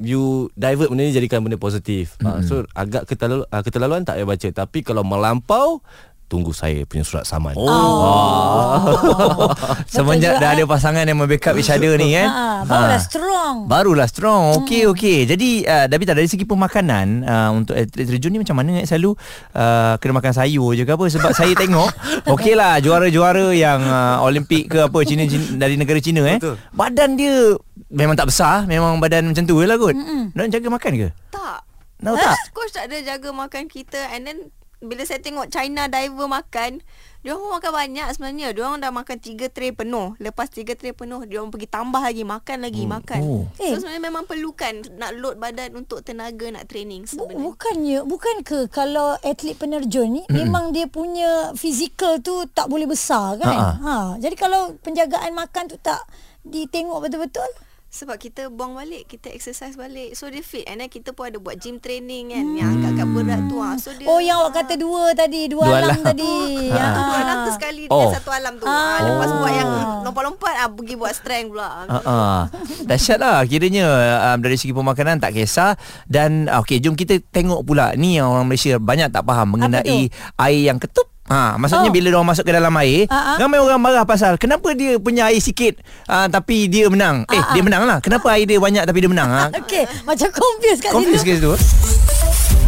You 0.00 0.48
divert 0.56 0.88
benda 0.88 1.04
ni 1.04 1.12
jadikan 1.12 1.44
benda 1.44 1.60
positif. 1.60 2.16
Mm-hmm. 2.24 2.32
Uh, 2.32 2.40
so 2.40 2.54
agak 2.72 3.04
keterlalu, 3.04 3.44
uh, 3.44 3.60
keterlaluan 3.60 4.08
tak 4.08 4.16
payah 4.16 4.28
baca. 4.32 4.48
Tapi 4.64 4.78
kalau 4.80 5.04
melampau 5.04 5.84
tunggu 6.30 6.54
saya 6.54 6.86
punya 6.86 7.02
surat 7.02 7.26
saman. 7.26 7.58
Oh. 7.58 7.66
Semenjak 9.90 10.38
juga, 10.38 10.46
dah 10.46 10.50
eh. 10.54 10.62
ada 10.62 10.64
pasangan 10.70 11.02
yang 11.02 11.18
membackup 11.18 11.58
each 11.58 11.74
other 11.74 11.98
ni 11.98 12.14
kan. 12.14 12.28
Ha, 12.30 12.62
barulah 12.62 13.00
strong. 13.02 13.56
Barulah 13.66 14.06
strong. 14.06 14.42
Okey 14.62 14.86
okey. 14.94 15.26
Jadi 15.26 15.66
uh, 15.66 15.90
Davita 15.90 16.14
dari 16.14 16.30
segi 16.30 16.46
pemakanan 16.46 17.26
uh, 17.26 17.50
untuk 17.50 17.74
atlet 17.74 18.06
terjun 18.06 18.30
ni 18.30 18.38
macam 18.38 18.54
mana 18.54 18.78
eh? 18.78 18.86
selalu 18.86 19.18
uh, 19.58 19.98
kena 19.98 20.22
makan 20.22 20.30
sayur 20.30 20.78
je 20.78 20.86
ke 20.86 20.94
apa 20.94 21.04
sebab 21.10 21.34
saya 21.34 21.50
tengok 21.58 21.90
okeylah 22.38 22.78
juara-juara 22.78 23.50
yang 23.50 23.82
uh, 23.82 24.22
Olimpik 24.22 24.70
ke 24.70 24.86
apa 24.86 25.02
Cina, 25.02 25.26
Cina 25.26 25.58
dari 25.58 25.74
negara 25.74 25.98
Cina 25.98 26.22
eh. 26.30 26.38
Betul. 26.38 26.54
Badan 26.70 27.18
dia 27.18 27.58
memang 27.90 28.14
tak 28.14 28.30
besar, 28.30 28.70
memang 28.70 29.02
badan 29.02 29.34
macam 29.34 29.42
tu 29.42 29.58
je 29.58 29.66
lah 29.66 29.74
kot. 29.74 29.98
Nak 30.38 30.46
jaga 30.46 30.70
makan 30.70 30.92
ke? 30.94 31.10
Tak. 31.34 31.66
Tahu 32.00 32.16
tak? 32.16 32.36
Coach 32.56 32.72
tak 32.72 32.88
ada 32.88 32.96
jaga 33.04 33.28
makan 33.28 33.68
kita 33.68 34.00
and 34.16 34.24
then 34.24 34.48
bila 34.80 35.04
saya 35.04 35.20
tengok 35.20 35.52
China 35.52 35.92
diver 35.92 36.24
makan, 36.24 36.80
dia 37.20 37.36
orang 37.36 37.60
makan 37.60 37.72
banyak 37.76 38.08
sebenarnya. 38.16 38.48
Dia 38.56 38.62
orang 38.64 38.80
dah 38.80 38.88
makan 38.88 39.16
3 39.20 39.52
tray 39.52 39.76
penuh. 39.76 40.16
Lepas 40.16 40.48
3 40.48 40.72
tray 40.72 40.96
penuh, 40.96 41.20
dia 41.28 41.44
orang 41.44 41.52
pergi 41.52 41.68
tambah 41.68 42.00
lagi 42.00 42.24
makan 42.24 42.58
lagi 42.64 42.84
hmm. 42.88 42.92
makan. 42.96 43.20
Oh. 43.20 43.44
Eh. 43.60 43.76
So 43.76 43.84
sebenarnya 43.84 44.02
memang 44.08 44.24
perlukan 44.24 44.72
nak 44.96 45.12
load 45.20 45.36
badan 45.36 45.76
untuk 45.76 46.00
tenaga 46.00 46.48
nak 46.48 46.64
training 46.64 47.04
sebenarnya. 47.04 47.36
Bukannya 47.44 47.98
Bukan 48.08 48.36
ke 48.40 48.58
Kalau 48.72 49.16
atlet 49.20 49.56
penerjun 49.56 50.08
ni 50.08 50.22
mm. 50.24 50.32
Memang 50.32 50.72
dia 50.72 50.88
punya 50.88 51.52
Fizikal 51.56 52.20
tu 52.24 52.46
Tak 52.48 52.68
boleh 52.68 52.88
besar 52.88 53.36
kan 53.40 53.78
Ha-ha. 53.80 54.14
ha, 54.14 54.16
Jadi 54.16 54.34
kalau 54.36 54.76
Penjagaan 54.80 55.32
makan 55.36 55.68
tu 55.68 55.76
tak 55.80 56.00
Ditengok 56.44 57.04
betul-betul 57.04 57.48
Sebab 57.90 58.16
kita 58.16 58.46
buang 58.46 58.72
balik 58.72 59.10
Kita 59.10 59.26
exercise 59.28 59.74
balik 59.74 60.14
So 60.14 60.30
dia 60.30 60.40
fit 60.40 60.62
And 60.64 60.78
then 60.78 60.86
kita 60.86 61.10
pun 61.10 61.26
ada 61.26 61.36
buat 61.36 61.58
gym 61.58 61.76
training 61.76 62.30
kan 62.30 62.46
Yang 62.54 62.68
angkat-angkat 62.72 63.08
berat 63.10 63.40
tu 63.44 63.56
ha. 63.58 63.74
So 63.76 63.90
dia 63.92 64.06
Oh 64.06 64.22
yang 64.22 64.38
awak 64.38 64.62
kata 64.62 64.78
dua 64.78 65.10
tadi 65.12 65.50
Dua, 65.50 65.66
Dua 65.66 65.76
alam, 65.76 65.90
alam. 65.92 66.06
tadi 66.06 66.34
Ah, 66.70 66.78
ha. 66.78 66.86
tu 66.88 67.00
dua 67.02 67.16
alam 67.18 67.36
tu 67.36 67.50
sekali 67.52 67.82
Oh. 67.90 67.98
dengan 68.00 68.14
satu 68.14 68.30
alam 68.30 68.52
tu. 68.54 68.64
Ah. 68.64 69.02
lepas 69.02 69.26
Ah. 69.26 69.36
buat 69.36 69.52
yang 69.52 69.70
lompat-lompat 70.06 70.54
ah 70.56 70.68
pergi 70.70 70.94
buat 70.94 71.10
strength 71.10 71.48
pula. 71.50 71.68
Uh, 71.84 71.98
uh. 72.00 72.38
Dahsyat 72.86 73.18
lah 73.18 73.42
Kiranya 73.42 73.86
um, 74.30 74.38
Dari 74.38 74.54
segi 74.54 74.70
pemakanan 74.70 75.18
Tak 75.18 75.34
kisah 75.34 75.74
Dan 76.06 76.46
Okey 76.46 76.78
jom 76.78 76.94
kita 76.94 77.18
tengok 77.20 77.66
pula 77.66 77.98
Ni 77.98 78.16
yang 78.16 78.30
orang 78.30 78.46
Malaysia 78.46 78.78
Banyak 78.78 79.10
tak 79.10 79.26
faham 79.26 79.58
Mengenai 79.58 80.06
Air 80.38 80.60
yang 80.62 80.78
ketup 80.78 81.09
Ha, 81.30 81.54
maksudnya 81.54 81.88
oh. 81.88 81.94
Bila 81.94 82.10
orang 82.12 82.34
masuk 82.34 82.42
ke 82.42 82.50
dalam 82.50 82.74
air, 82.82 83.06
Ah, 83.06 83.34
ah. 83.34 83.36
ramai 83.38 83.62
orang 83.62 83.78
marah 83.78 84.02
pasal 84.02 84.34
kenapa 84.34 84.74
dia 84.74 84.98
punya 84.98 85.30
air 85.30 85.38
sikit 85.38 85.78
uh, 86.10 86.26
tapi 86.26 86.66
dia 86.66 86.90
menang. 86.90 87.22
Eh, 87.30 87.38
Ah, 87.38 87.46
ah. 87.46 87.54
dia 87.54 87.62
menang 87.62 87.86
lah. 87.86 87.98
Kenapa 88.02 88.34
air 88.34 88.50
dia 88.50 88.58
banyak 88.58 88.82
tapi 88.82 88.98
dia 88.98 89.10
menang? 89.10 89.30
Ha? 89.30 89.44
Okey 89.62 89.86
Macam 90.02 90.26
confused 90.28 90.82
kat 90.82 90.90
Confuse 90.90 91.22
ke 91.22 91.38
situ 91.38 91.54
situ? 91.54 91.54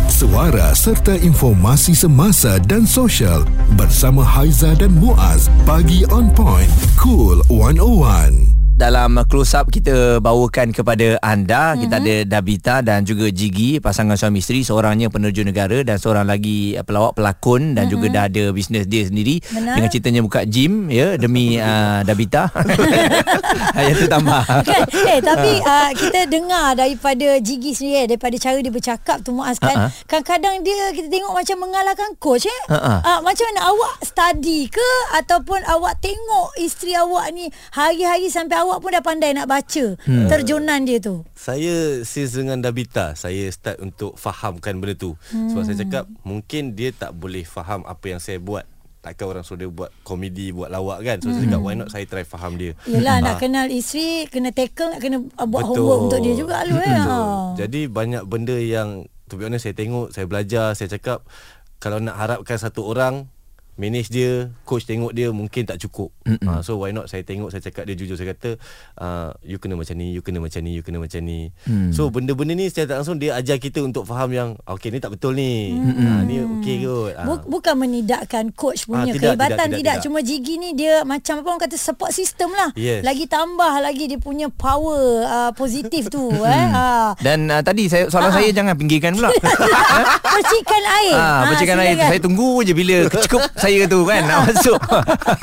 Suara 0.06 0.70
serta 0.70 1.18
informasi 1.18 1.98
semasa 1.98 2.62
dan 2.62 2.86
sosial 2.86 3.42
bersama 3.74 4.22
Haiza 4.22 4.70
dan 4.78 4.94
Muaz. 4.94 5.50
Pagi 5.66 6.06
on 6.14 6.30
point. 6.30 6.70
Cool 6.94 7.42
101. 7.50 8.51
Dalam 8.82 9.14
close 9.30 9.54
up 9.54 9.70
kita 9.70 10.18
bawakan 10.18 10.74
kepada 10.74 11.14
anda 11.22 11.70
Mhm. 11.70 11.78
kita 11.86 11.94
ada 12.02 12.14
Dabita 12.26 12.74
dan 12.82 13.06
juga 13.06 13.30
Jigi 13.30 13.78
pasangan 13.78 14.18
suami 14.18 14.42
isteri 14.42 14.66
seorangnya 14.66 15.06
penerjun 15.06 15.46
negara 15.46 15.86
dan 15.86 16.02
seorang 16.02 16.26
lagi 16.26 16.74
pelawak 16.82 17.14
pelakon 17.14 17.78
dan 17.78 17.86
juga 17.86 18.10
dah 18.10 18.24
ada 18.26 18.50
bisnes 18.50 18.90
dia 18.90 19.06
sendiri 19.06 19.38
Mhm. 19.38 19.54
Benar. 19.54 19.74
dengan 19.78 19.88
ceritanya 19.88 20.20
buka 20.26 20.40
gym 20.42 20.90
ya 20.90 21.14
demi 21.14 21.62
uh, 21.62 22.02
Dabita. 22.02 22.50
Yang 23.78 24.02
tu 24.02 24.06
tambah. 24.10 24.42
kan? 24.42 24.82
Eh 24.90 25.20
tapi 25.22 25.52
uh, 25.62 25.90
kita 25.94 26.26
dengar 26.26 26.74
daripada 26.74 27.38
Jigi 27.38 27.78
sendiri 27.78 27.94
eh, 28.02 28.06
daripada 28.10 28.34
cara 28.34 28.58
dia 28.58 28.72
bercakap 28.74 29.22
tu 29.22 29.30
Muaz 29.30 29.62
kan. 29.62 29.78
Ha-ha. 29.78 29.94
Kadang-kadang 30.10 30.66
dia 30.66 30.90
kita 30.90 31.06
tengok 31.06 31.30
macam 31.30 31.56
mengalahkan 31.62 32.10
coach 32.18 32.50
eh. 32.50 32.60
Ha-ha. 32.66 32.98
Uh, 32.98 33.18
macam 33.22 33.46
mana 33.46 33.62
awak 33.62 33.94
study 34.02 34.66
ke 34.66 34.88
ataupun 35.14 35.62
awak 35.70 36.02
tengok 36.02 36.50
isteri 36.58 36.98
awak 36.98 37.30
ni 37.30 37.46
hari-hari 37.70 38.26
sampai 38.26 38.58
awak 38.58 38.71
pun 38.78 38.94
dah 38.94 39.02
pandai 39.02 39.34
nak 39.34 39.50
baca 39.50 39.98
hmm. 39.98 40.30
terjunan 40.30 40.80
dia 40.86 41.02
tu. 41.02 41.26
Saya 41.34 42.00
since 42.06 42.38
dengan 42.38 42.62
Dabita 42.62 43.18
Saya 43.18 43.50
start 43.50 43.82
untuk 43.82 44.14
fahamkan 44.14 44.78
benda 44.78 44.94
tu 44.94 45.18
hmm. 45.34 45.50
Sebab 45.50 45.62
saya 45.66 45.76
cakap 45.82 46.04
Mungkin 46.22 46.78
dia 46.78 46.94
tak 46.94 47.12
boleh 47.12 47.42
faham 47.42 47.82
Apa 47.82 48.14
yang 48.14 48.20
saya 48.22 48.38
buat 48.38 48.62
Takkan 49.02 49.26
orang 49.34 49.42
suruh 49.42 49.66
dia 49.66 49.66
buat 49.66 49.90
komedi 50.06 50.54
Buat 50.54 50.70
lawak 50.70 51.02
kan 51.02 51.18
So 51.18 51.30
hmm. 51.30 51.34
saya 51.34 51.44
cakap 51.50 51.60
Why 51.60 51.74
not 51.74 51.88
saya 51.90 52.04
try 52.06 52.22
faham 52.22 52.54
dia 52.54 52.78
Yelah 52.86 53.18
nak 53.18 53.34
Ah. 53.34 53.38
kenal 53.42 53.66
isteri 53.66 54.30
kena 54.30 54.54
tackle 54.54 54.94
nak 54.94 55.00
kena 55.02 55.18
uh, 55.18 55.46
buat 55.50 55.66
Betul. 55.66 55.74
homework 55.82 56.00
untuk 56.06 56.20
dia 56.22 56.34
juga 56.38 56.56
lu 56.62 56.76
eh. 56.78 56.86
Betul. 56.86 57.10
Ha. 57.10 57.18
Jadi 57.58 57.80
banyak 57.90 58.22
benda 58.30 58.54
yang 58.54 58.88
To 59.26 59.34
be 59.34 59.42
honest 59.42 59.66
saya 59.66 59.74
tengok 59.74 60.14
Saya 60.14 60.30
belajar 60.30 60.78
Saya 60.78 60.86
cakap 60.92 61.26
Kalau 61.82 61.98
nak 61.98 62.14
harapkan 62.14 62.54
satu 62.54 62.86
orang 62.86 63.31
Manage 63.74 64.08
dia 64.08 64.30
Coach 64.62 64.84
tengok 64.84 65.10
dia 65.10 65.28
Mungkin 65.28 65.64
tak 65.64 65.80
cukup. 65.80 66.12
Uh, 66.22 66.60
So 66.60 66.76
why 66.76 66.90
not 66.90 67.06
Saya 67.06 67.22
tengok 67.22 67.48
Saya 67.48 67.60
cakap 67.60 67.84
dia 67.84 67.94
jujur 67.94 68.14
Saya 68.14 68.32
kata 68.32 68.60
uh, 68.96 69.32
You 69.40 69.56
kena 69.56 69.74
macam 69.74 69.94
ni 69.94 70.12
You 70.12 70.20
kena 70.20 70.38
macam 70.38 70.60
ni 70.60 70.72
You 70.72 70.82
kena 70.82 70.98
macam 70.98 71.20
ni. 71.20 71.48
Hmm. 71.64 71.88
So 71.88 72.08
benda-benda 72.08 72.52
ni 72.52 72.66
Secara 72.66 72.86
tak 72.86 72.96
langsung 72.98 73.16
Dia 73.16 73.34
ajar 73.34 73.56
kita 73.56 73.80
untuk 73.80 74.04
faham 74.04 74.28
yang 74.28 74.48
Okay 74.62 74.88
ni 74.88 74.98
tak 74.98 75.12
betul 75.12 75.32
ni. 75.32 75.72
Uh, 75.72 76.20
Ni 76.22 76.36
okay 76.38 76.76
kot. 76.80 77.12
Uh. 77.14 77.24
Bu- 77.24 77.46
bukan 77.50 77.74
menidakkan 77.78 78.52
coach 78.52 78.84
punya 78.84 79.00
Ah, 79.02 79.06
tidak, 79.10 79.22
kehebatan 79.34 79.48
tidak, 79.48 79.66
tidak, 79.66 79.72
tidak, 79.72 79.94
tidak. 79.94 80.04
cuma 80.04 80.18
Jigi 80.22 80.54
ni 80.56 80.70
dia 80.72 80.94
macam 81.02 81.34
apa 81.34 81.46
orang 81.46 81.62
kata 81.62 81.76
support 81.76 82.10
system 82.10 82.52
lah. 82.52 82.70
Yes. 82.74 83.02
lagi 83.02 83.24
tambah 83.24 83.72
lagi 83.78 84.04
dia 84.06 84.16
punya 84.16 84.46
power 84.48 85.00
uh, 85.22 85.50
positif 85.52 86.06
tu 86.06 86.28
eh. 86.44 86.66
Ah. 86.68 87.16
Dan 87.18 87.48
uh, 87.48 87.60
tadi 87.60 87.86
saya 87.86 88.06
soalan 88.06 88.30
saya 88.30 88.48
jangan 88.48 88.74
pinggirkan 88.74 89.12
pula. 89.12 89.32
percikan 90.36 90.82
air. 91.00 91.14
Ah, 91.14 91.40
percikan 91.48 91.76
air. 91.76 91.84
tu 91.84 91.94
silakan. 91.94 92.10
saya 92.10 92.20
tunggu 92.20 92.50
je 92.62 92.72
bila 92.72 92.96
cukup 93.26 93.42
saya 93.62 93.86
tu 93.86 94.02
kan 94.02 94.26
nak 94.26 94.38
masuk. 94.50 94.80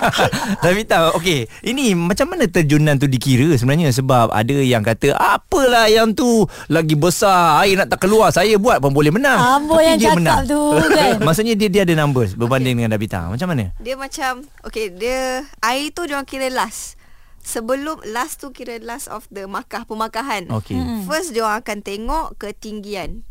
Tapi 0.64 0.84
tahu 0.84 1.24
okey, 1.24 1.48
ini 1.64 1.96
macam 1.96 2.36
mana 2.36 2.44
terjunan 2.52 3.00
tu 3.00 3.08
dikira 3.08 3.56
sebenarnya 3.56 3.96
sebab 3.96 4.36
ada 4.36 4.56
yang 4.60 4.84
kata 4.84 5.16
apalah 5.16 5.88
yang 5.88 6.12
tu 6.12 6.44
lagi 6.68 7.00
besar 7.00 7.64
air 7.64 7.80
nak 7.80 7.88
tak 7.88 8.04
keluar 8.04 8.36
saya 8.36 8.60
buat 8.60 8.84
pun 8.84 8.92
boleh 8.92 9.16
menang. 9.16 9.64
Amboi 9.64 9.88
yang 9.88 9.98
dia 9.98 10.12
cakap 10.12 10.44
tu, 10.44 10.62
kan? 11.00 11.24
Maksudnya 11.24 11.56
dia 11.56 11.72
dia 11.72 11.82
ada 11.88 11.96
numbers 11.96 12.36
berbanding 12.36 12.76
dengan 12.76 12.92
Dabita. 12.92 13.32
Macam 13.32 13.48
mana? 13.56 13.72
Dia 13.80 13.96
macam 13.96 14.44
Okay 14.66 14.92
dia 14.92 15.46
Air 15.62 15.94
tu 15.94 16.04
dia 16.10 16.20
orang 16.20 16.28
kira 16.28 16.50
last 16.50 17.00
Sebelum 17.40 18.04
last 18.12 18.44
tu 18.44 18.52
kira 18.52 18.78
last 18.84 19.08
of 19.08 19.24
the 19.32 19.48
makah 19.48 19.88
Pemakahan 19.88 20.52
Okey. 20.52 20.76
Hmm. 20.76 21.08
First 21.08 21.32
dia 21.32 21.48
orang 21.48 21.64
akan 21.64 21.80
tengok 21.80 22.36
ketinggian 22.36 23.24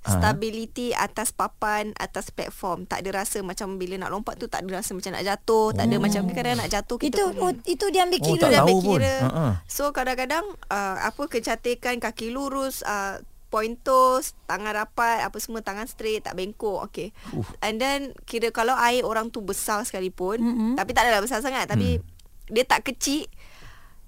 Ah. 0.00 0.16
Stability 0.16 0.96
atas 0.96 1.28
papan 1.28 1.92
Atas 2.00 2.32
platform 2.32 2.88
Tak 2.88 3.04
ada 3.04 3.20
rasa 3.20 3.44
macam 3.44 3.76
Bila 3.76 4.00
nak 4.00 4.08
lompat 4.08 4.40
tu 4.40 4.48
Tak 4.48 4.64
ada 4.64 4.80
rasa 4.80 4.96
macam 4.96 5.12
nak 5.12 5.24
jatuh 5.28 5.76
Tak 5.76 5.84
ada 5.84 5.96
macam 6.00 6.24
Kadang-kadang 6.24 6.56
nak 6.64 6.70
jatuh 6.72 6.96
kita 6.96 7.20
itu 7.20 7.24
common. 7.36 7.44
oh, 7.44 7.52
itu 7.68 7.86
dia 7.92 8.00
ambil 8.08 8.20
Oh, 8.20 8.26
kira 8.32 8.40
tak 8.40 8.48
dia 8.48 8.60
ambil 8.64 8.78
pun. 8.80 8.96
kira. 8.96 9.14
Ha-ha. 9.20 9.46
So 9.68 9.84
kadang-kadang 9.92 10.44
uh, 10.72 10.96
apa 11.04 11.22
kecantikan 11.28 12.00
kaki 12.00 12.32
lurus, 12.32 12.80
uh, 12.84 13.20
point 13.52 13.76
toes, 13.80 14.32
tangan 14.48 14.72
rapat, 14.72 15.26
apa 15.26 15.36
semua 15.36 15.60
tangan 15.60 15.84
straight, 15.84 16.24
tak 16.24 16.36
bengkok. 16.38 16.88
Okay. 16.88 17.12
Uh. 17.36 17.44
And 17.60 17.76
then 17.76 18.16
kira 18.24 18.52
kalau 18.54 18.72
air 18.78 19.04
orang 19.04 19.28
tu 19.28 19.44
besar 19.44 19.84
sekalipun, 19.84 20.40
mm-hmm. 20.40 20.72
tapi 20.80 20.96
tak 20.96 21.08
adalah 21.08 21.20
besar 21.24 21.44
sangat, 21.44 21.68
tapi 21.68 22.00
dia 22.48 22.64
tak 22.64 22.88
kecil 22.88 23.28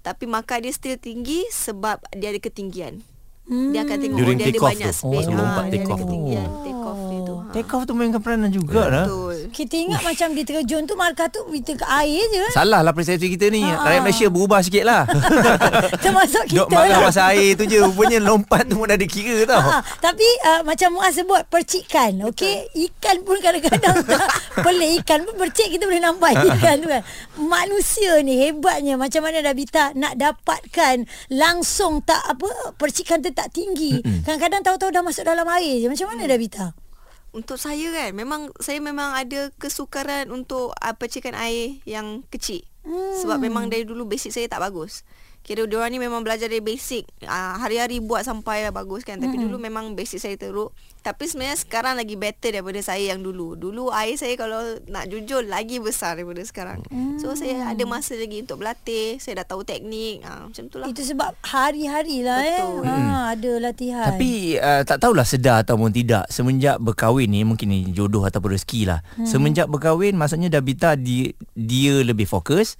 tapi 0.03 0.27
maka 0.27 0.59
dia 0.59 0.75
still 0.75 0.99
tinggi 0.99 1.47
sebab 1.47 2.03
dia 2.11 2.35
ada 2.35 2.39
ketinggian. 2.43 2.99
Hmm. 3.43 3.69
Dia 3.69 3.83
akan 3.83 3.97
tengok 3.97 4.17
During 4.17 4.33
oh, 4.33 4.39
dia 4.39 4.45
ada 4.45 4.49
take 4.49 4.57
off 4.57 4.69
banyak 4.71 4.87
tu. 4.87 4.99
space. 5.03 5.25
Oh, 5.25 5.29
Ah, 5.29 5.37
lompat 5.37 5.63
dia 5.63 5.71
take 5.73 5.83
off 5.85 5.99
tu. 5.99 6.05
ketinggian 6.05 6.49
take 6.63 6.81
off 6.81 6.99
dia 7.03 7.19
tu. 7.21 7.35
Ha. 7.35 7.51
Take 7.51 7.71
off 7.71 7.83
tu 7.83 7.93
mainkan 7.93 8.21
peranan 8.21 8.49
juga 8.49 8.81
dah. 8.87 9.05
Betul. 9.05 9.32
Kita 9.49 9.75
ingat 9.75 10.01
macam 10.05 10.31
dia 10.37 10.45
terjun 10.45 10.85
tu 10.87 10.95
Markah 10.95 11.27
tu 11.27 11.43
Kita 11.49 11.75
ke 11.75 11.85
air 11.89 12.23
je. 12.31 12.45
Salah 12.53 12.79
lah 12.85 12.93
persepsi 12.93 13.27
kita 13.33 13.49
ni. 13.49 13.65
Ha. 13.65 13.81
Rakyat 13.81 14.01
Malaysia 14.05 14.27
berubah 14.29 14.59
sikit 14.63 14.83
lah. 14.85 15.03
Termasuk 16.03 16.47
kita. 16.47 16.63
Dok 16.63 16.69
marah 16.69 16.87
lah 16.87 16.99
pasal 17.09 17.25
air 17.35 17.57
tu 17.57 17.65
je. 17.65 17.81
Rupanya 17.81 18.19
lompat 18.21 18.69
tu 18.69 18.79
pun 18.79 18.87
dah 18.87 18.99
dikira 18.99 19.43
tau. 19.49 19.59
Ha, 19.59 19.81
tapi 19.99 20.27
uh, 20.45 20.61
macam 20.61 20.95
Muaz 20.95 21.17
sebut 21.17 21.41
percikan 21.49 22.13
okey? 22.29 22.69
Ikan 22.77 23.25
pun 23.25 23.41
kadang-kadang 23.41 24.05
pelik. 24.65 25.01
Ikan 25.01 25.19
pun 25.25 25.33
percik 25.41 25.73
kita 25.73 25.83
boleh 25.89 26.03
nampak 26.03 26.37
ikan 26.53 26.75
tu 26.79 26.87
kan. 26.87 27.01
Manusia 27.41 28.21
ni 28.21 28.37
hebatnya. 28.37 28.95
Macam 28.95 29.25
mana 29.25 29.41
Dabita 29.41 29.97
nak 29.97 30.15
dapatkan 30.15 31.09
langsung 31.33 32.05
tak 32.05 32.21
apa 32.29 32.77
percikan 32.77 33.19
tu 33.19 33.33
tak 33.33 33.49
tinggi. 33.49 33.99
Kadang-kadang 34.23 34.61
tahu-tahu 34.61 34.93
dah 34.93 35.01
masuk 35.01 35.25
dalam 35.25 35.49
air 35.57 35.81
je. 35.81 35.87
Macam 35.89 36.13
mana 36.13 36.29
Dabita 36.29 36.82
Untuk 37.33 37.57
saya 37.57 37.89
kan 37.89 38.13
memang 38.13 38.53
saya 38.61 38.77
memang 38.77 39.17
ada 39.17 39.49
kesukaran 39.57 40.29
untuk 40.29 40.71
uh, 40.77 40.95
percikan 40.95 41.33
air 41.33 41.81
yang 41.83 42.21
kecil. 42.29 42.61
Hmm. 42.85 43.17
Sebab 43.19 43.41
memang 43.41 43.73
dari 43.73 43.83
dulu 43.83 44.05
basic 44.05 44.29
saya 44.29 44.45
tak 44.45 44.61
bagus. 44.61 45.01
Kira 45.43 45.67
diorang 45.67 45.91
ni 45.91 45.99
memang 45.99 46.23
belajar 46.23 46.47
dari 46.47 46.63
basic. 46.63 47.03
Uh, 47.19 47.59
Hari-hari 47.59 47.99
buat 47.99 48.23
sampai 48.23 48.71
bagus 48.71 49.03
kan. 49.03 49.19
Tapi 49.19 49.35
hmm. 49.35 49.51
dulu 49.51 49.59
memang 49.59 49.91
basic 49.91 50.23
saya 50.23 50.39
teruk. 50.39 50.71
Tapi 51.03 51.27
sebenarnya 51.27 51.59
sekarang 51.59 51.99
lagi 51.99 52.15
better 52.15 52.55
daripada 52.55 52.79
saya 52.79 53.11
yang 53.11 53.19
dulu. 53.19 53.59
Dulu 53.59 53.91
air 53.91 54.15
saya 54.15 54.39
kalau 54.39 54.79
nak 54.87 55.11
jujur 55.11 55.43
lagi 55.43 55.83
besar 55.83 56.15
daripada 56.15 56.39
sekarang. 56.47 56.79
Hmm. 56.87 57.19
So 57.19 57.35
saya 57.35 57.75
ada 57.75 57.83
masa 57.83 58.15
lagi 58.15 58.39
untuk 58.39 58.63
berlatih. 58.63 59.19
Saya 59.19 59.43
dah 59.43 59.51
tahu 59.51 59.67
teknik. 59.67 60.23
Uh, 60.23 60.47
Macam 60.47 60.63
tu 60.71 60.79
lah 60.79 60.87
itu 60.87 61.03
sebab 61.03 61.35
hari-hari 61.43 62.23
lah 62.23 62.39
eh. 62.39 62.63
Betul. 62.63 62.87
ha, 62.87 63.35
ada 63.35 63.51
latihan. 63.59 64.15
Tapi 64.15 64.55
uh, 64.55 64.81
tak 64.87 65.03
tahulah 65.03 65.27
sedar 65.27 65.67
ataupun 65.67 65.91
tidak 65.91 66.23
Semenjak 66.31 66.79
berkahwin 66.79 67.27
ni 67.27 67.43
Mungkin 67.43 67.67
ni 67.67 67.91
jodoh 67.91 68.23
ataupun 68.23 68.55
rezeki 68.55 68.87
lah. 68.87 69.03
Hmm. 69.19 69.27
Semenjak 69.27 69.67
berkahwin 69.67 70.15
Maksudnya 70.15 70.47
Dabita 70.47 70.95
di, 70.95 71.35
Dia 71.51 71.99
lebih 71.99 72.23
fokus 72.31 72.79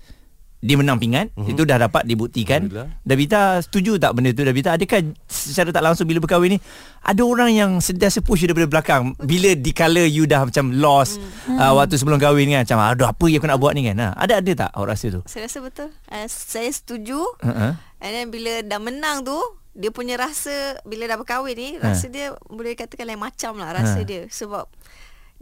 dia 0.63 0.79
menang 0.79 0.95
pingat 0.95 1.35
uh-huh. 1.35 1.51
Itu 1.51 1.67
dah 1.67 1.75
dapat 1.75 2.07
dibuktikan. 2.07 2.71
Dabita 3.03 3.59
setuju 3.59 3.99
tak 3.99 4.15
benda 4.15 4.31
tu 4.31 4.47
Dabita 4.47 4.79
adakah 4.79 5.11
secara 5.27 5.75
tak 5.75 5.83
langsung 5.83 6.07
Bila 6.07 6.23
berkahwin 6.23 6.55
ni 6.55 6.59
Ada 7.03 7.19
orang 7.19 7.51
yang 7.51 7.71
sentiasa 7.83 8.23
push 8.23 8.47
you 8.47 8.47
daripada 8.47 8.71
belakang 8.71 9.11
Bila 9.19 9.51
dikala 9.59 10.07
you 10.07 10.23
dah 10.23 10.47
macam 10.47 10.71
lost 10.79 11.19
hmm. 11.19 11.59
uh, 11.59 11.75
Waktu 11.75 11.99
sebelum 11.99 12.15
kahwin 12.15 12.47
kan 12.55 12.63
Macam 12.63 12.79
aduh 12.79 13.11
apa 13.11 13.25
yang 13.27 13.43
aku 13.43 13.49
nak 13.51 13.59
buat 13.59 13.75
ni 13.75 13.83
kan 13.91 13.99
ha, 13.99 14.07
Ada 14.15 14.39
ada 14.39 14.51
tak 14.55 14.69
awak 14.71 14.95
rasa 14.95 15.05
tu 15.11 15.21
Saya 15.27 15.51
rasa 15.51 15.57
betul 15.59 15.89
uh, 15.91 16.27
Saya 16.31 16.71
setuju 16.71 17.19
uh-huh. 17.43 17.75
And 17.99 18.11
then 18.15 18.27
bila 18.31 18.63
dah 18.63 18.79
menang 18.79 19.27
tu 19.27 19.35
Dia 19.75 19.91
punya 19.91 20.15
rasa 20.15 20.79
Bila 20.87 21.11
dah 21.11 21.19
berkahwin 21.19 21.55
ni 21.59 21.69
Ha. 21.75 21.91
Rasa 21.91 22.07
dia 22.07 22.31
Boleh 22.47 22.79
katakan 22.79 23.03
lain 23.03 23.19
macam 23.19 23.59
lah 23.59 23.75
Rasa 23.75 23.99
Ha. 23.99 24.07
dia 24.07 24.31
Sebab 24.31 24.71